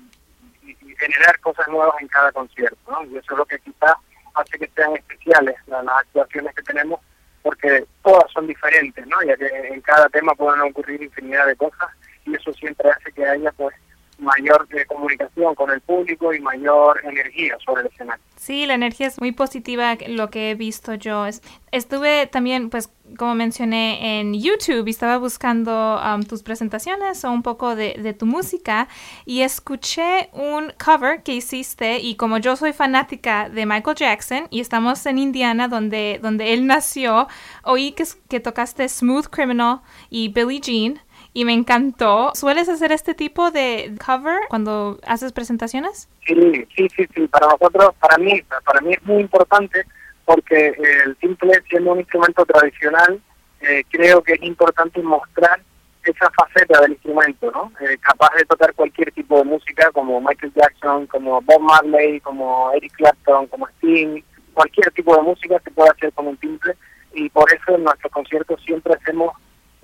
generar 0.96 1.38
cosas 1.40 1.66
nuevas 1.68 1.94
en 2.00 2.08
cada 2.08 2.30
concierto, 2.30 2.78
¿no? 2.88 3.04
y 3.04 3.16
eso 3.18 3.32
es 3.32 3.38
lo 3.38 3.44
que 3.44 3.58
quizás 3.58 3.94
hace 4.34 4.58
que 4.58 4.70
sean 4.74 4.94
especiales 4.94 5.56
las 5.66 5.84
actuaciones 5.86 6.54
que 6.54 6.62
tenemos 6.62 7.00
porque 7.44 7.84
todas 8.02 8.24
son 8.32 8.46
diferentes, 8.46 9.06
¿no? 9.06 9.22
Ya 9.22 9.36
que 9.36 9.46
en 9.46 9.80
cada 9.82 10.08
tema 10.08 10.34
pueden 10.34 10.62
ocurrir 10.62 11.02
infinidad 11.02 11.46
de 11.46 11.54
cosas 11.54 11.90
y 12.24 12.34
eso 12.34 12.50
siempre 12.54 12.88
hace 12.88 13.12
que 13.12 13.24
haya 13.24 13.52
pues 13.52 13.76
mayor 14.18 14.66
eh, 14.70 14.84
comunicación 14.86 15.54
con 15.54 15.70
el 15.70 15.80
público 15.80 16.32
y 16.32 16.40
mayor 16.40 17.00
energía 17.04 17.56
sobre 17.64 17.82
el 17.82 17.88
escenario. 17.88 18.22
Sí, 18.36 18.66
la 18.66 18.74
energía 18.74 19.06
es 19.06 19.20
muy 19.20 19.32
positiva, 19.32 19.96
lo 20.08 20.28
que 20.28 20.50
he 20.50 20.54
visto 20.54 20.94
yo. 20.94 21.24
Estuve 21.72 22.26
también, 22.26 22.68
pues, 22.68 22.90
como 23.16 23.34
mencioné, 23.34 24.20
en 24.20 24.34
YouTube 24.34 24.86
y 24.86 24.90
estaba 24.90 25.18
buscando 25.18 26.00
um, 26.00 26.22
tus 26.24 26.42
presentaciones 26.42 27.24
o 27.24 27.30
un 27.30 27.42
poco 27.42 27.74
de, 27.74 27.94
de, 28.02 28.12
tu 28.12 28.26
música 28.26 28.88
y 29.24 29.40
escuché 29.40 30.28
un 30.32 30.72
cover 30.84 31.22
que 31.22 31.34
hiciste 31.34 32.00
y 32.00 32.16
como 32.16 32.38
yo 32.38 32.56
soy 32.56 32.72
fanática 32.72 33.48
de 33.48 33.66
Michael 33.66 33.96
Jackson 33.96 34.46
y 34.50 34.60
estamos 34.60 35.06
en 35.06 35.18
Indiana 35.18 35.68
donde, 35.68 36.18
donde 36.22 36.52
él 36.52 36.66
nació, 36.66 37.28
oí 37.62 37.92
que, 37.92 38.04
que 38.28 38.40
tocaste 38.40 38.88
Smooth 38.88 39.26
Criminal 39.26 39.80
y 40.10 40.28
Billie 40.28 40.60
Jean 40.60 41.00
y 41.34 41.44
me 41.44 41.52
encantó. 41.52 42.30
¿Sueles 42.34 42.68
hacer 42.68 42.92
este 42.92 43.12
tipo 43.12 43.50
de 43.50 43.94
cover 44.04 44.40
cuando 44.48 44.98
haces 45.06 45.32
presentaciones? 45.32 46.08
Sí, 46.26 46.66
sí, 46.74 46.88
sí, 46.96 47.06
sí. 47.14 47.26
Para 47.26 47.48
nosotros, 47.48 47.90
para 48.00 48.16
mí, 48.16 48.40
para 48.64 48.80
mí 48.80 48.94
es 48.94 49.02
muy 49.04 49.20
importante 49.20 49.84
porque 50.24 50.68
el 51.04 51.16
simple 51.20 51.52
siendo 51.68 51.92
un 51.92 51.98
instrumento 51.98 52.46
tradicional, 52.46 53.20
eh, 53.60 53.82
creo 53.90 54.22
que 54.22 54.34
es 54.34 54.42
importante 54.42 55.02
mostrar 55.02 55.60
esa 56.04 56.30
faceta 56.30 56.80
del 56.80 56.92
instrumento, 56.92 57.50
¿no? 57.50 57.72
Eh, 57.80 57.98
capaz 57.98 58.30
de 58.36 58.44
tocar 58.44 58.72
cualquier 58.74 59.10
tipo 59.12 59.38
de 59.38 59.44
música, 59.44 59.90
como 59.92 60.20
Michael 60.20 60.52
Jackson, 60.54 61.06
como 61.06 61.40
Bob 61.40 61.60
Marley, 61.60 62.20
como 62.20 62.70
Eric 62.72 62.92
Clapton, 62.96 63.46
como 63.48 63.66
Sting, 63.68 64.22
cualquier 64.52 64.90
tipo 64.92 65.16
de 65.16 65.22
música 65.22 65.60
se 65.64 65.70
puede 65.70 65.90
hacer 65.90 66.12
con 66.12 66.28
un 66.28 66.36
timple 66.36 66.74
y 67.12 67.28
por 67.30 67.52
eso 67.52 67.74
en 67.74 67.84
nuestros 67.84 68.12
conciertos 68.12 68.60
siempre 68.64 68.94
hacemos 68.94 69.34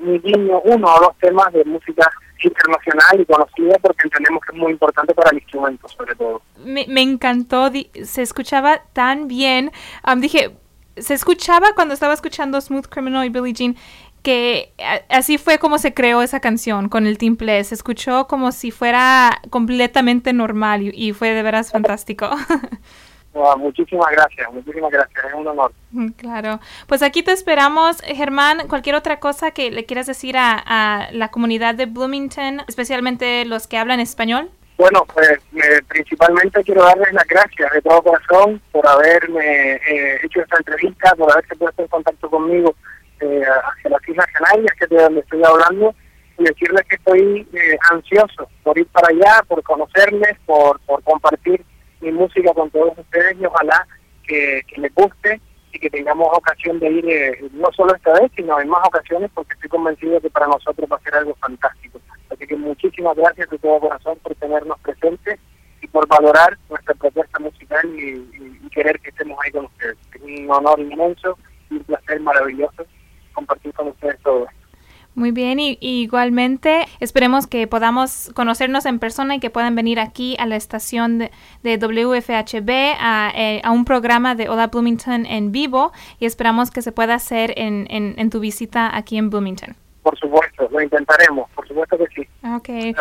un 0.00 0.20
guiño, 0.20 0.60
uno 0.64 0.94
o 0.94 1.00
dos 1.00 1.16
temas 1.20 1.52
de 1.52 1.64
música 1.64 2.10
internacional 2.42 3.20
y 3.20 3.26
conocida 3.26 3.78
porque 3.80 4.02
entendemos 4.04 4.42
que 4.44 4.56
es 4.56 4.58
muy 4.58 4.72
importante 4.72 5.14
para 5.14 5.30
el 5.30 5.38
instrumento 5.38 5.88
sobre 5.88 6.14
todo. 6.14 6.42
Me, 6.64 7.02
encantó, 7.02 7.70
se 8.02 8.22
escuchaba 8.22 8.82
tan 8.92 9.28
bien. 9.28 9.72
dije, 10.18 10.56
se 10.96 11.14
escuchaba 11.14 11.74
cuando 11.74 11.94
estaba 11.94 12.14
escuchando 12.14 12.60
Smooth 12.60 12.86
Criminal 12.86 13.26
y 13.26 13.28
Billie 13.28 13.52
Jean 13.52 13.76
que 14.22 14.74
así 15.08 15.38
fue 15.38 15.58
como 15.58 15.78
se 15.78 15.94
creó 15.94 16.20
esa 16.20 16.40
canción 16.40 16.90
con 16.90 17.06
el 17.06 17.16
timple. 17.16 17.64
Se 17.64 17.74
escuchó 17.74 18.26
como 18.26 18.52
si 18.52 18.70
fuera 18.70 19.40
completamente 19.48 20.34
normal 20.34 20.82
y, 20.82 20.90
y 20.94 21.12
fue 21.14 21.30
de 21.30 21.42
veras 21.42 21.72
fantástico. 21.72 22.28
muchísimas 23.58 24.10
gracias, 24.10 24.52
muchísimas 24.52 24.90
gracias, 24.90 25.24
es 25.24 25.34
un 25.34 25.46
honor. 25.46 25.72
Mm, 25.92 26.08
claro, 26.10 26.60
pues 26.86 27.02
aquí 27.02 27.22
te 27.22 27.32
esperamos, 27.32 28.00
Germán. 28.02 28.68
Cualquier 28.68 28.96
otra 28.96 29.20
cosa 29.20 29.52
que 29.52 29.70
le 29.70 29.84
quieras 29.84 30.06
decir 30.06 30.36
a, 30.36 31.08
la 31.12 31.28
comunidad 31.28 31.74
de 31.74 31.86
Bloomington, 31.86 32.62
especialmente 32.68 33.44
los 33.44 33.66
que 33.66 33.78
hablan 33.78 34.00
español. 34.00 34.50
Bueno, 34.76 35.04
pues 35.12 35.28
eh, 35.28 35.82
principalmente 35.88 36.64
quiero 36.64 36.82
darles 36.82 37.12
las 37.12 37.26
gracias 37.26 37.70
de 37.70 37.82
todo 37.82 38.02
corazón 38.02 38.62
por 38.72 38.86
haberme 38.88 39.74
eh, 39.74 40.20
hecho 40.22 40.40
esta 40.40 40.56
entrevista, 40.56 41.14
por 41.16 41.30
haberse 41.30 41.54
puesto 41.56 41.82
en 41.82 41.88
contacto 41.88 42.30
conmigo 42.30 42.74
eh, 43.20 43.42
hacia 43.44 43.90
las 43.90 44.08
Islas 44.08 44.26
Canarias, 44.32 44.74
que 44.78 44.84
es 44.84 44.90
de 44.90 45.02
donde 45.02 45.20
estoy 45.20 45.42
hablando, 45.44 45.94
y 46.38 46.44
decirles 46.44 46.86
que 46.88 46.96
estoy 46.96 47.46
ansioso 47.90 48.48
por 48.62 48.78
ir 48.78 48.86
para 48.86 49.08
allá, 49.08 49.42
por 49.46 49.62
conocerles, 49.62 50.38
por, 50.46 50.80
por 50.80 51.02
compartir 51.02 51.62
mi 52.00 52.12
música 52.12 52.52
con 52.54 52.70
todos 52.70 52.96
ustedes 52.98 53.36
y 53.40 53.44
ojalá 53.44 53.86
que, 54.26 54.62
les 54.76 54.94
guste 54.94 55.40
y 55.72 55.78
que 55.78 55.90
tengamos 55.90 56.28
ocasión 56.32 56.78
de 56.78 56.90
ir 56.90 57.08
eh, 57.08 57.48
no 57.52 57.70
solo 57.72 57.94
esta 57.94 58.12
vez, 58.20 58.30
sino 58.36 58.60
en 58.60 58.68
más 58.68 58.86
ocasiones 58.86 59.30
porque 59.34 59.54
estoy 59.54 59.70
convencido 59.70 60.20
que 60.20 60.30
para 60.30 60.46
nosotros 60.46 60.88
va 60.90 60.96
a 60.96 61.00
ser 61.00 61.14
algo 61.14 61.34
fantástico. 61.36 62.00
Así 62.30 62.46
que 62.46 62.56
muchísimas 62.56 63.16
gracias 63.16 63.50
de 63.50 63.58
todo 63.58 63.80
corazón 63.80 64.18
por 64.22 64.34
tenernos 64.36 64.78
presentes 64.80 65.38
y 65.82 65.86
por 65.86 66.06
valorar 66.08 66.58
nuestra 66.68 66.94
propuesta 66.94 67.38
musical 67.38 67.86
y, 67.98 68.60
y 68.64 68.68
querer 68.70 68.98
que 69.00 69.10
estemos 69.10 69.38
ahí 69.42 69.52
con 69.52 69.66
ustedes. 69.66 69.96
Es 70.14 70.22
un 70.22 70.50
honor 70.50 70.80
inmenso 70.80 71.38
y 71.70 71.74
un 71.74 71.84
placer 71.84 72.20
maravilloso 72.20 72.84
compartir 73.32 73.72
con 73.74 73.88
ustedes 73.88 74.18
todo 74.22 74.44
esto. 74.44 74.69
Muy 75.14 75.32
bien, 75.32 75.58
y, 75.58 75.76
igualmente 75.80 76.86
esperemos 77.00 77.46
que 77.46 77.66
podamos 77.66 78.30
conocernos 78.34 78.86
en 78.86 78.98
persona 78.98 79.34
y 79.34 79.40
que 79.40 79.50
puedan 79.50 79.74
venir 79.74 79.98
aquí 79.98 80.36
a 80.38 80.46
la 80.46 80.56
estación 80.56 81.18
de, 81.18 81.30
WFHB 81.64 82.70
eh, 82.70 83.60
a, 83.64 83.70
un 83.70 83.84
programa 83.84 84.34
de 84.34 84.48
Hola 84.48 84.68
Bloomington 84.68 85.26
en 85.26 85.52
vivo 85.52 85.92
y 86.18 86.26
esperamos 86.26 86.70
que 86.70 86.82
se 86.82 86.92
pueda 86.92 87.14
hacer 87.14 87.52
en, 87.56 87.86
en, 87.90 88.30
tu 88.30 88.40
visita 88.40 88.96
aquí 88.96 89.18
en 89.18 89.30
Bloomington. 89.30 89.74
Por 90.02 90.16
supuesto, 90.18 90.68
lo 90.70 90.80
intentaremos, 90.80 91.50
por 91.50 91.66
supuesto 91.66 91.98
que 91.98 92.06
sí. 92.14 92.28
Ok. 92.46 92.96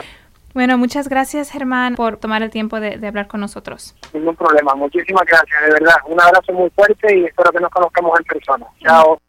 Bueno, 0.56 0.80
muchas 0.80 1.08
gracias 1.08 1.52
Germán 1.52 1.96
por 1.96 2.18
tomar 2.18 2.42
el 2.42 2.50
tiempo 2.50 2.80
de, 2.80 2.98
de 2.98 3.08
hablar 3.08 3.28
con 3.28 3.40
nosotros. 3.40 3.96
Ningún 4.14 4.36
problema, 4.36 4.74
muchísimas 4.74 5.24
gracias, 5.26 5.62
de 5.64 5.74
verdad. 5.74 5.96
Un 6.08 6.20
abrazo 6.20 6.52
muy 6.54 6.72
fuerte 6.72 7.18
y 7.18 7.26
espero 7.26 7.52
que 7.52 7.60
nos 7.60 7.70
conozcamos 7.70 8.20
en 8.20 8.26
persona. 8.26 8.66
Chao. 8.82 9.22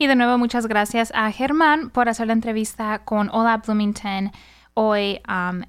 Y 0.00 0.06
de 0.06 0.14
nuevo, 0.14 0.38
muchas 0.38 0.68
gracias 0.68 1.10
a 1.12 1.32
Germán 1.32 1.90
por 1.90 2.08
hacer 2.08 2.28
la 2.28 2.32
entrevista 2.32 3.00
con 3.00 3.30
Hola 3.30 3.56
Bloomington 3.56 4.30
hoy 4.74 5.20
um, 5.28 5.62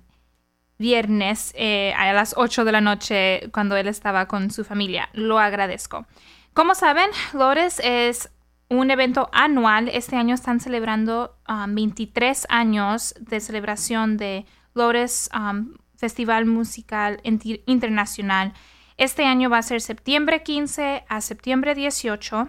viernes 0.77 1.51
eh, 1.55 1.95
a 1.97 2.13
las 2.13 2.35
8 2.37 2.63
de 2.63 2.71
la 2.71 2.79
noche 2.79 3.49
cuando 3.51 3.75
él 3.75 3.87
estaba 3.87 4.27
con 4.27 4.51
su 4.51 4.63
familia. 4.63 5.09
Lo 5.13 5.39
agradezco. 5.39 6.05
Como 6.53 6.75
saben, 6.75 7.09
Lores 7.33 7.81
es 7.83 8.29
un 8.69 8.91
evento 8.91 9.31
anual. 9.33 9.89
Este 9.89 10.15
año 10.15 10.35
están 10.35 10.59
celebrando 10.59 11.35
23 11.67 12.45
um, 12.51 12.55
años 12.55 13.15
de 13.19 13.39
celebración 13.39 14.17
de 14.17 14.45
Lores 14.75 15.31
um, 15.35 15.73
Festival 15.97 16.45
Musical 16.45 17.19
Internacional. 17.23 18.53
Este 18.95 19.25
año 19.25 19.49
va 19.49 19.57
a 19.57 19.63
ser 19.63 19.81
septiembre 19.81 20.43
15 20.43 21.03
a 21.09 21.21
septiembre 21.21 21.73
18 21.73 22.47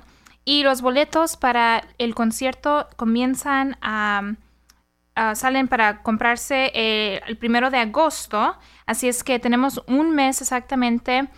y 0.51 0.65
los 0.65 0.83
boletos 0.83 1.37
para 1.37 1.85
el 1.99 2.17
concierto 2.17 2.89
comienzan 2.97 3.77
a... 3.83 4.35
salen 5.35 5.69
para 5.69 6.03
comprarse 6.03 6.73
eh, 6.75 7.21
el 7.29 7.37
primero 7.37 7.71
de 7.71 7.79
agosto, 7.79 8.57
así 8.85 9.07
es 9.07 9.23
que 9.23 9.39
tenemos 9.39 9.81
un 9.87 10.11
mes 10.11 10.41
exactamente 10.41 11.29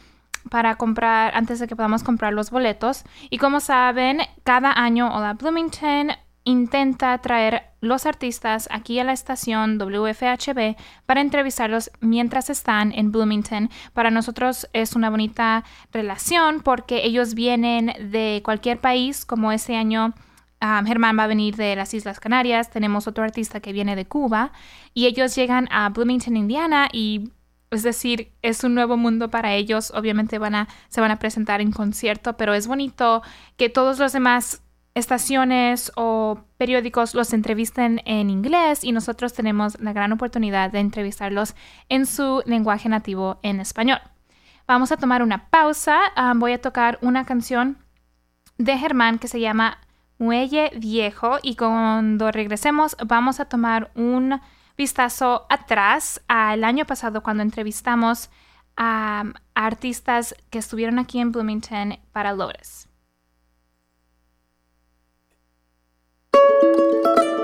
para 0.49 0.77
comprar 0.77 1.37
antes 1.37 1.59
de 1.59 1.69
que 1.69 1.77
podamos 1.77 2.03
comprar 2.03 2.33
los 2.33 2.51
boletos. 2.51 3.05
Y 3.29 3.37
como 3.37 3.61
saben, 3.61 4.23
cada 4.45 4.73
año 4.73 5.15
Hola 5.15 5.35
Bloomington 5.35 6.13
intenta 6.45 7.19
traer 7.19 7.72
los 7.83 8.07
artistas 8.07 8.69
aquí 8.71 8.99
a 8.99 9.05
la 9.05 9.13
estación 9.13 9.77
WFHB 9.77 10.77
para 11.05 11.21
entrevistarlos 11.21 11.91
mientras 12.01 12.49
están 12.49 12.93
en 12.93 13.13
Bloomington. 13.13 13.69
Para 13.93 14.11
nosotros 14.11 14.69
es 14.73 14.95
una 14.95 15.11
bonita 15.11 15.65
relación 15.93 16.63
porque 16.63 17.05
ellos 17.05 17.35
vienen 17.35 17.93
de 18.11 18.41
cualquier 18.45 18.79
país, 18.79 19.27
como 19.27 19.53
este 19.53 19.77
año 19.77 20.15
um, 20.63 20.87
Germán 20.87 21.19
va 21.19 21.25
a 21.25 21.27
venir 21.27 21.57
de 21.57 21.77
las 21.77 21.93
Islas 21.93 22.21
Canarias, 22.21 22.71
tenemos 22.71 23.09
otro 23.09 23.25
artista 23.25 23.61
que 23.61 23.73
viene 23.73 23.97
de 23.97 24.07
Cuba 24.07 24.53
y 24.95 25.07
ellos 25.07 25.35
llegan 25.35 25.69
a 25.73 25.89
Bloomington, 25.89 26.37
Indiana 26.37 26.89
y 26.93 27.33
es 27.73 27.83
decir, 27.83 28.33
es 28.43 28.65
un 28.65 28.75
nuevo 28.75 28.99
mundo 28.99 29.31
para 29.31 29.55
ellos. 29.55 29.93
Obviamente 29.95 30.39
van 30.39 30.55
a, 30.55 30.69
se 30.89 31.01
van 31.01 31.11
a 31.11 31.19
presentar 31.19 31.63
en 31.63 31.73
concierto, 31.73 32.37
pero 32.37 32.53
es 32.53 32.67
bonito 32.67 33.23
que 33.57 33.71
todos 33.71 33.99
los 33.99 34.13
demás 34.13 34.62
estaciones 34.95 35.91
o 35.97 36.45
periódicos 36.59 37.15
los 37.15 37.33
entrevisten 37.33 38.03
en 38.05 38.31
inglés 38.31 38.85
y 38.85 38.93
nosotros 38.93 39.33
tenemos 39.33 39.81
la 39.81 39.93
gran 39.93 40.13
oportunidad 40.13 40.71
de 40.71 40.81
entrevistarlos 40.81 41.55
en 41.89 42.07
su 42.07 42.43
lenguaje 42.47 42.89
nativo 42.89 43.39
en 43.43 43.61
español. 43.61 44.01
Vamos 44.67 44.93
a 44.93 44.97
tomar 44.97 45.23
una 45.23 45.49
pausa. 45.49 45.99
Ah, 46.15 46.35
voy 46.37 46.53
a 46.53 46.61
tocar 46.61 46.99
una 47.03 47.25
canción 47.25 47.79
de 48.59 48.79
Germán 48.79 49.19
que 49.19 49.29
se 49.29 49.41
llama 49.41 49.79
Muelle 50.19 50.71
Viejo 50.77 51.39
y 51.43 51.57
cuando 51.57 52.31
regresemos 52.31 52.97
vamos 53.05 53.41
a 53.41 53.47
tomar 53.47 53.91
un 53.95 54.41
vistazo 54.77 55.47
atrás 55.49 56.23
al 56.29 56.65
año 56.65 56.85
pasado 56.87 57.23
cuando 57.23 57.43
entrevistamos 57.43 58.31
a 58.77 59.25
artistas 59.55 60.35
que 60.51 60.59
estuvieron 60.59 60.99
aquí 60.99 61.19
en 61.19 61.33
Bloomington 61.33 61.99
para 62.13 62.33
Lotus. 62.33 62.92
Thank 66.35 66.63
you. 67.27 67.42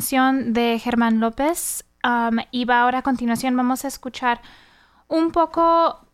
De 0.00 0.78
Germán 0.78 1.18
López 1.18 1.84
um, 2.04 2.38
y 2.52 2.64
va 2.64 2.82
ahora 2.82 2.98
a 2.98 3.02
continuación 3.02 3.56
vamos 3.56 3.84
a 3.84 3.88
escuchar 3.88 4.40
un 5.08 5.32
poco 5.32 6.06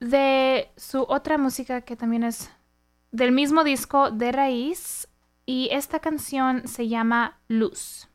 de 0.00 0.70
su 0.76 1.02
otra 1.02 1.36
música 1.36 1.82
que 1.82 1.96
también 1.96 2.22
es 2.24 2.50
del 3.12 3.32
mismo 3.32 3.62
disco 3.62 4.10
de 4.10 4.32
raíz 4.32 5.08
y 5.44 5.68
esta 5.70 6.00
canción 6.00 6.66
se 6.66 6.88
llama 6.88 7.38
Luz. 7.48 8.08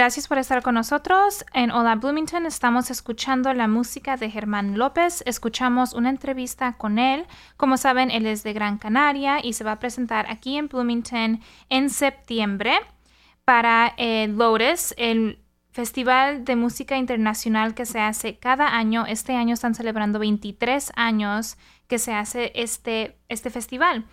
Gracias 0.00 0.28
por 0.28 0.38
estar 0.38 0.62
con 0.62 0.76
nosotros. 0.76 1.44
En 1.52 1.70
Hola 1.70 1.94
Bloomington 1.94 2.46
estamos 2.46 2.90
escuchando 2.90 3.52
la 3.52 3.68
música 3.68 4.16
de 4.16 4.30
Germán 4.30 4.78
López. 4.78 5.22
Escuchamos 5.26 5.92
una 5.92 6.08
entrevista 6.08 6.72
con 6.78 6.98
él. 6.98 7.26
Como 7.58 7.76
saben, 7.76 8.10
él 8.10 8.24
es 8.24 8.42
de 8.42 8.54
Gran 8.54 8.78
Canaria 8.78 9.44
y 9.44 9.52
se 9.52 9.62
va 9.62 9.72
a 9.72 9.78
presentar 9.78 10.24
aquí 10.30 10.56
en 10.56 10.68
Bloomington 10.68 11.40
en 11.68 11.90
septiembre 11.90 12.72
para 13.44 13.92
el 13.98 14.38
Lotus, 14.38 14.94
el 14.96 15.38
festival 15.70 16.46
de 16.46 16.56
música 16.56 16.96
internacional 16.96 17.74
que 17.74 17.84
se 17.84 18.00
hace 18.00 18.38
cada 18.38 18.74
año. 18.74 19.04
Este 19.06 19.36
año 19.36 19.52
están 19.52 19.74
celebrando 19.74 20.18
23 20.18 20.92
años 20.96 21.58
que 21.88 21.98
se 21.98 22.14
hace 22.14 22.52
este, 22.54 23.18
este 23.28 23.50
festival. 23.50 24.06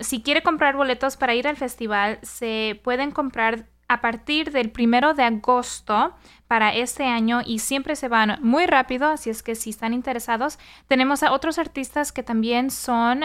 si 0.00 0.20
quiere 0.20 0.42
comprar 0.42 0.74
boletos 0.76 1.16
para 1.16 1.36
ir 1.36 1.46
al 1.46 1.56
festival, 1.56 2.18
se 2.22 2.80
pueden 2.82 3.12
comprar 3.12 3.68
a 3.88 4.00
partir 4.00 4.50
del 4.50 4.70
primero 4.70 5.14
de 5.14 5.22
agosto 5.22 6.14
para 6.48 6.74
este 6.74 7.04
año 7.04 7.40
y 7.44 7.60
siempre 7.60 7.96
se 7.96 8.08
van 8.08 8.38
muy 8.42 8.66
rápido, 8.66 9.08
así 9.08 9.30
es 9.30 9.42
que 9.42 9.54
si 9.54 9.70
están 9.70 9.94
interesados, 9.94 10.58
tenemos 10.88 11.22
a 11.22 11.32
otros 11.32 11.58
artistas 11.58 12.12
que 12.12 12.22
también 12.22 12.70
son 12.70 13.22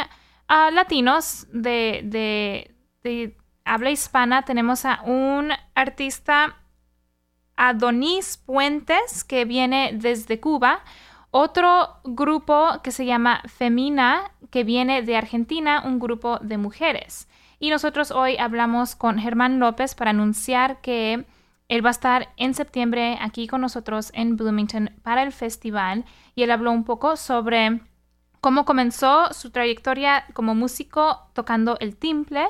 ah, 0.47 0.71
latinos 0.71 1.47
de, 1.51 2.01
de, 3.03 3.37
habla 3.65 3.91
hispana. 3.91 4.43
Tenemos 4.43 4.85
a 4.85 5.01
un 5.03 5.51
artista, 5.75 6.57
Adonis 7.55 8.37
Puentes, 8.37 9.23
que 9.23 9.45
viene 9.45 9.91
desde 9.93 10.39
Cuba. 10.39 10.83
Otro 11.31 12.01
grupo 12.03 12.81
que 12.83 12.91
se 12.91 13.05
llama 13.05 13.41
Femina, 13.47 14.31
que 14.49 14.63
viene 14.63 15.01
de 15.01 15.15
Argentina, 15.15 15.81
un 15.85 15.99
grupo 15.99 16.39
de 16.39 16.57
mujeres. 16.57 17.27
Y 17.61 17.69
nosotros 17.69 18.09
hoy 18.09 18.37
hablamos 18.37 18.95
con 18.95 19.19
Germán 19.19 19.59
López 19.59 19.93
para 19.93 20.09
anunciar 20.09 20.81
que 20.81 21.27
él 21.69 21.85
va 21.85 21.89
a 21.89 21.91
estar 21.91 22.29
en 22.37 22.55
septiembre 22.55 23.19
aquí 23.21 23.45
con 23.45 23.61
nosotros 23.61 24.09
en 24.15 24.35
Bloomington 24.35 24.89
para 25.03 25.21
el 25.21 25.31
festival. 25.31 26.03
Y 26.33 26.41
él 26.41 26.49
habló 26.49 26.71
un 26.71 26.83
poco 26.83 27.15
sobre 27.17 27.81
cómo 28.41 28.65
comenzó 28.65 29.31
su 29.31 29.51
trayectoria 29.51 30.25
como 30.33 30.55
músico 30.55 31.29
tocando 31.33 31.77
el 31.79 31.97
timple, 31.97 32.47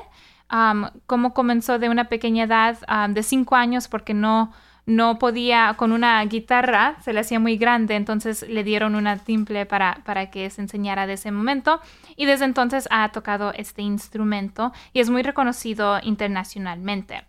cómo 1.04 1.34
comenzó 1.34 1.78
de 1.78 1.90
una 1.90 2.08
pequeña 2.08 2.44
edad 2.44 2.78
de 3.10 3.22
cinco 3.22 3.54
años 3.54 3.88
porque 3.88 4.14
no 4.14 4.50
no 4.86 5.18
podía, 5.18 5.74
con 5.76 5.92
una 5.92 6.24
guitarra 6.24 6.96
se 7.02 7.12
le 7.12 7.20
hacía 7.20 7.38
muy 7.38 7.56
grande, 7.56 7.94
entonces 7.94 8.46
le 8.48 8.64
dieron 8.64 8.94
una 8.94 9.18
timple 9.18 9.66
para, 9.66 10.00
para 10.04 10.30
que 10.30 10.50
se 10.50 10.60
enseñara 10.60 11.06
de 11.06 11.14
ese 11.14 11.30
momento 11.30 11.80
y 12.16 12.26
desde 12.26 12.44
entonces 12.44 12.88
ha 12.90 13.10
tocado 13.12 13.52
este 13.52 13.82
instrumento 13.82 14.72
y 14.92 15.00
es 15.00 15.10
muy 15.10 15.22
reconocido 15.22 15.98
internacionalmente. 16.02 17.24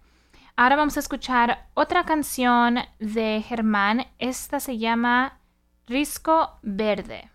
Ahora 0.55 0.75
vamos 0.75 0.97
a 0.97 0.99
escuchar 0.99 1.67
otra 1.73 2.05
canción 2.05 2.79
de 2.99 3.43
Germán, 3.47 4.05
esta 4.19 4.59
se 4.59 4.77
llama 4.77 5.39
Risco 5.87 6.59
Verde. 6.61 7.33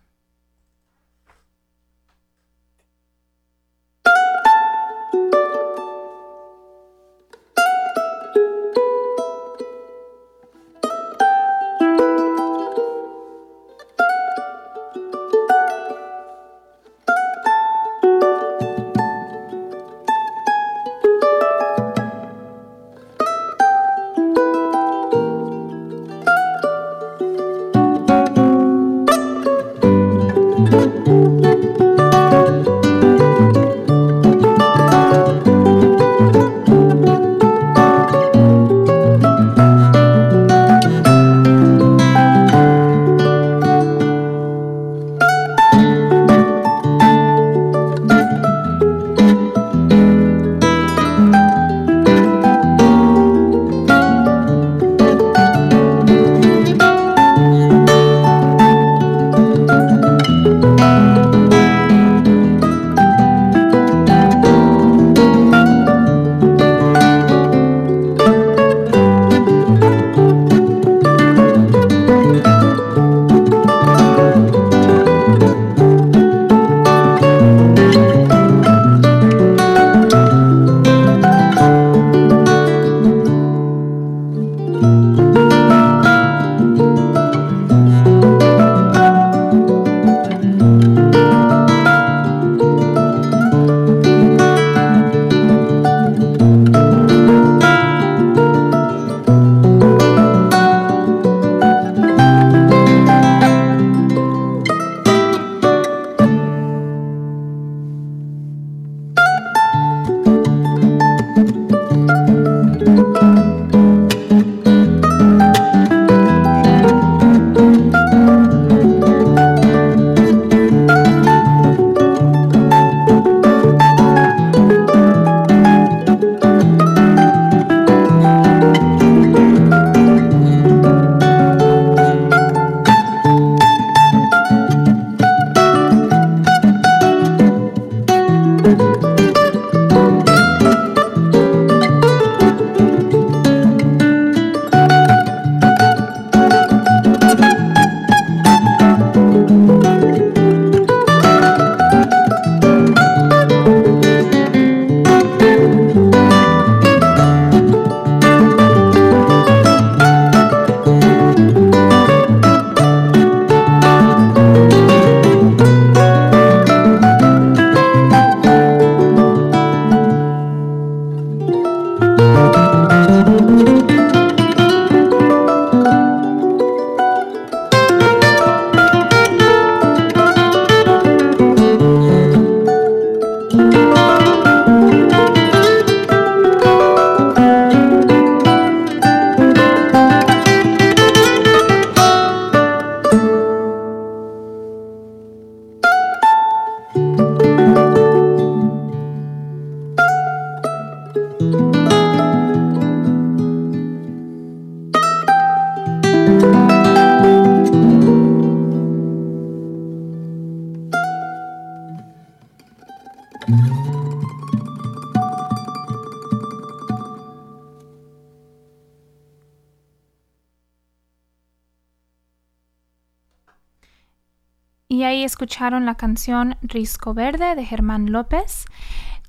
Escucharon 225.23 225.85
la 225.85 225.95
canción 225.95 226.57
Risco 226.61 227.13
Verde 227.13 227.55
de 227.55 227.65
Germán 227.65 228.11
López. 228.11 228.65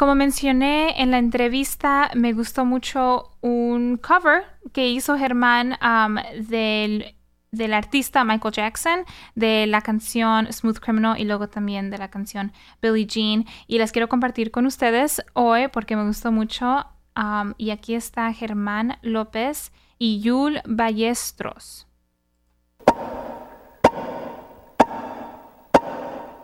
Como 0.00 0.14
mencioné 0.14 1.00
en 1.02 1.10
la 1.10 1.18
entrevista, 1.18 2.10
me 2.14 2.32
gustó 2.32 2.64
mucho 2.64 3.36
un 3.42 3.98
cover 3.98 4.44
que 4.72 4.88
hizo 4.88 5.18
Germán 5.18 5.76
um, 5.82 6.16
del, 6.48 7.14
del, 7.52 7.74
artista 7.74 8.24
Michael 8.24 8.54
Jackson 8.54 9.04
de 9.34 9.66
la 9.66 9.82
canción 9.82 10.50
Smooth 10.50 10.78
Criminal 10.78 11.20
y 11.20 11.24
luego 11.24 11.48
también 11.48 11.90
de 11.90 11.98
la 11.98 12.08
canción 12.08 12.52
Billie 12.80 13.06
Jean. 13.06 13.44
Y 13.66 13.76
las 13.76 13.92
quiero 13.92 14.08
compartir 14.08 14.50
con 14.50 14.64
ustedes 14.64 15.22
hoy 15.34 15.68
porque 15.68 15.96
me 15.96 16.06
gustó 16.06 16.32
mucho. 16.32 16.86
Um, 17.14 17.52
y 17.58 17.68
aquí 17.68 17.94
está 17.94 18.32
Germán 18.32 18.96
López 19.02 19.70
y 19.98 20.20
Yul 20.20 20.62
Ballestros. 20.64 21.86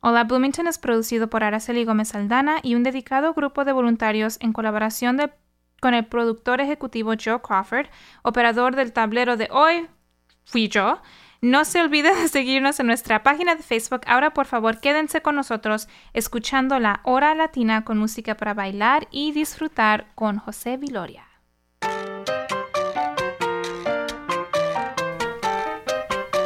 Hola 0.00 0.24
Bloomington 0.24 0.66
es 0.66 0.78
producido 0.78 1.28
por 1.28 1.42
Araceli 1.42 1.84
Gómez 1.84 2.14
Aldana 2.14 2.58
y 2.62 2.74
un 2.74 2.82
dedicado 2.82 3.34
grupo 3.34 3.64
de 3.64 3.72
voluntarios 3.72 4.38
en 4.40 4.52
colaboración 4.52 5.18
con 5.80 5.94
el 5.94 6.06
productor 6.06 6.60
ejecutivo 6.60 7.12
Joe 7.22 7.40
Crawford, 7.40 7.86
operador 8.22 8.76
del 8.76 8.92
tablero 8.92 9.36
de 9.36 9.48
hoy, 9.50 9.88
fui 10.44 10.68
yo. 10.68 11.00
No 11.40 11.64
se 11.64 11.80
olvide 11.80 12.12
de 12.14 12.26
seguirnos 12.26 12.80
en 12.80 12.88
nuestra 12.88 13.22
página 13.22 13.54
de 13.54 13.62
Facebook. 13.62 14.00
Ahora, 14.06 14.34
por 14.34 14.46
favor, 14.46 14.80
quédense 14.80 15.22
con 15.22 15.36
nosotros 15.36 15.88
escuchando 16.12 16.80
la 16.80 17.00
hora 17.04 17.32
latina 17.36 17.84
con 17.84 17.96
música 17.96 18.36
para 18.36 18.54
bailar 18.54 19.06
y 19.12 19.30
disfrutar 19.30 20.08
con 20.16 20.38
José 20.38 20.78
Viloria. 20.78 21.27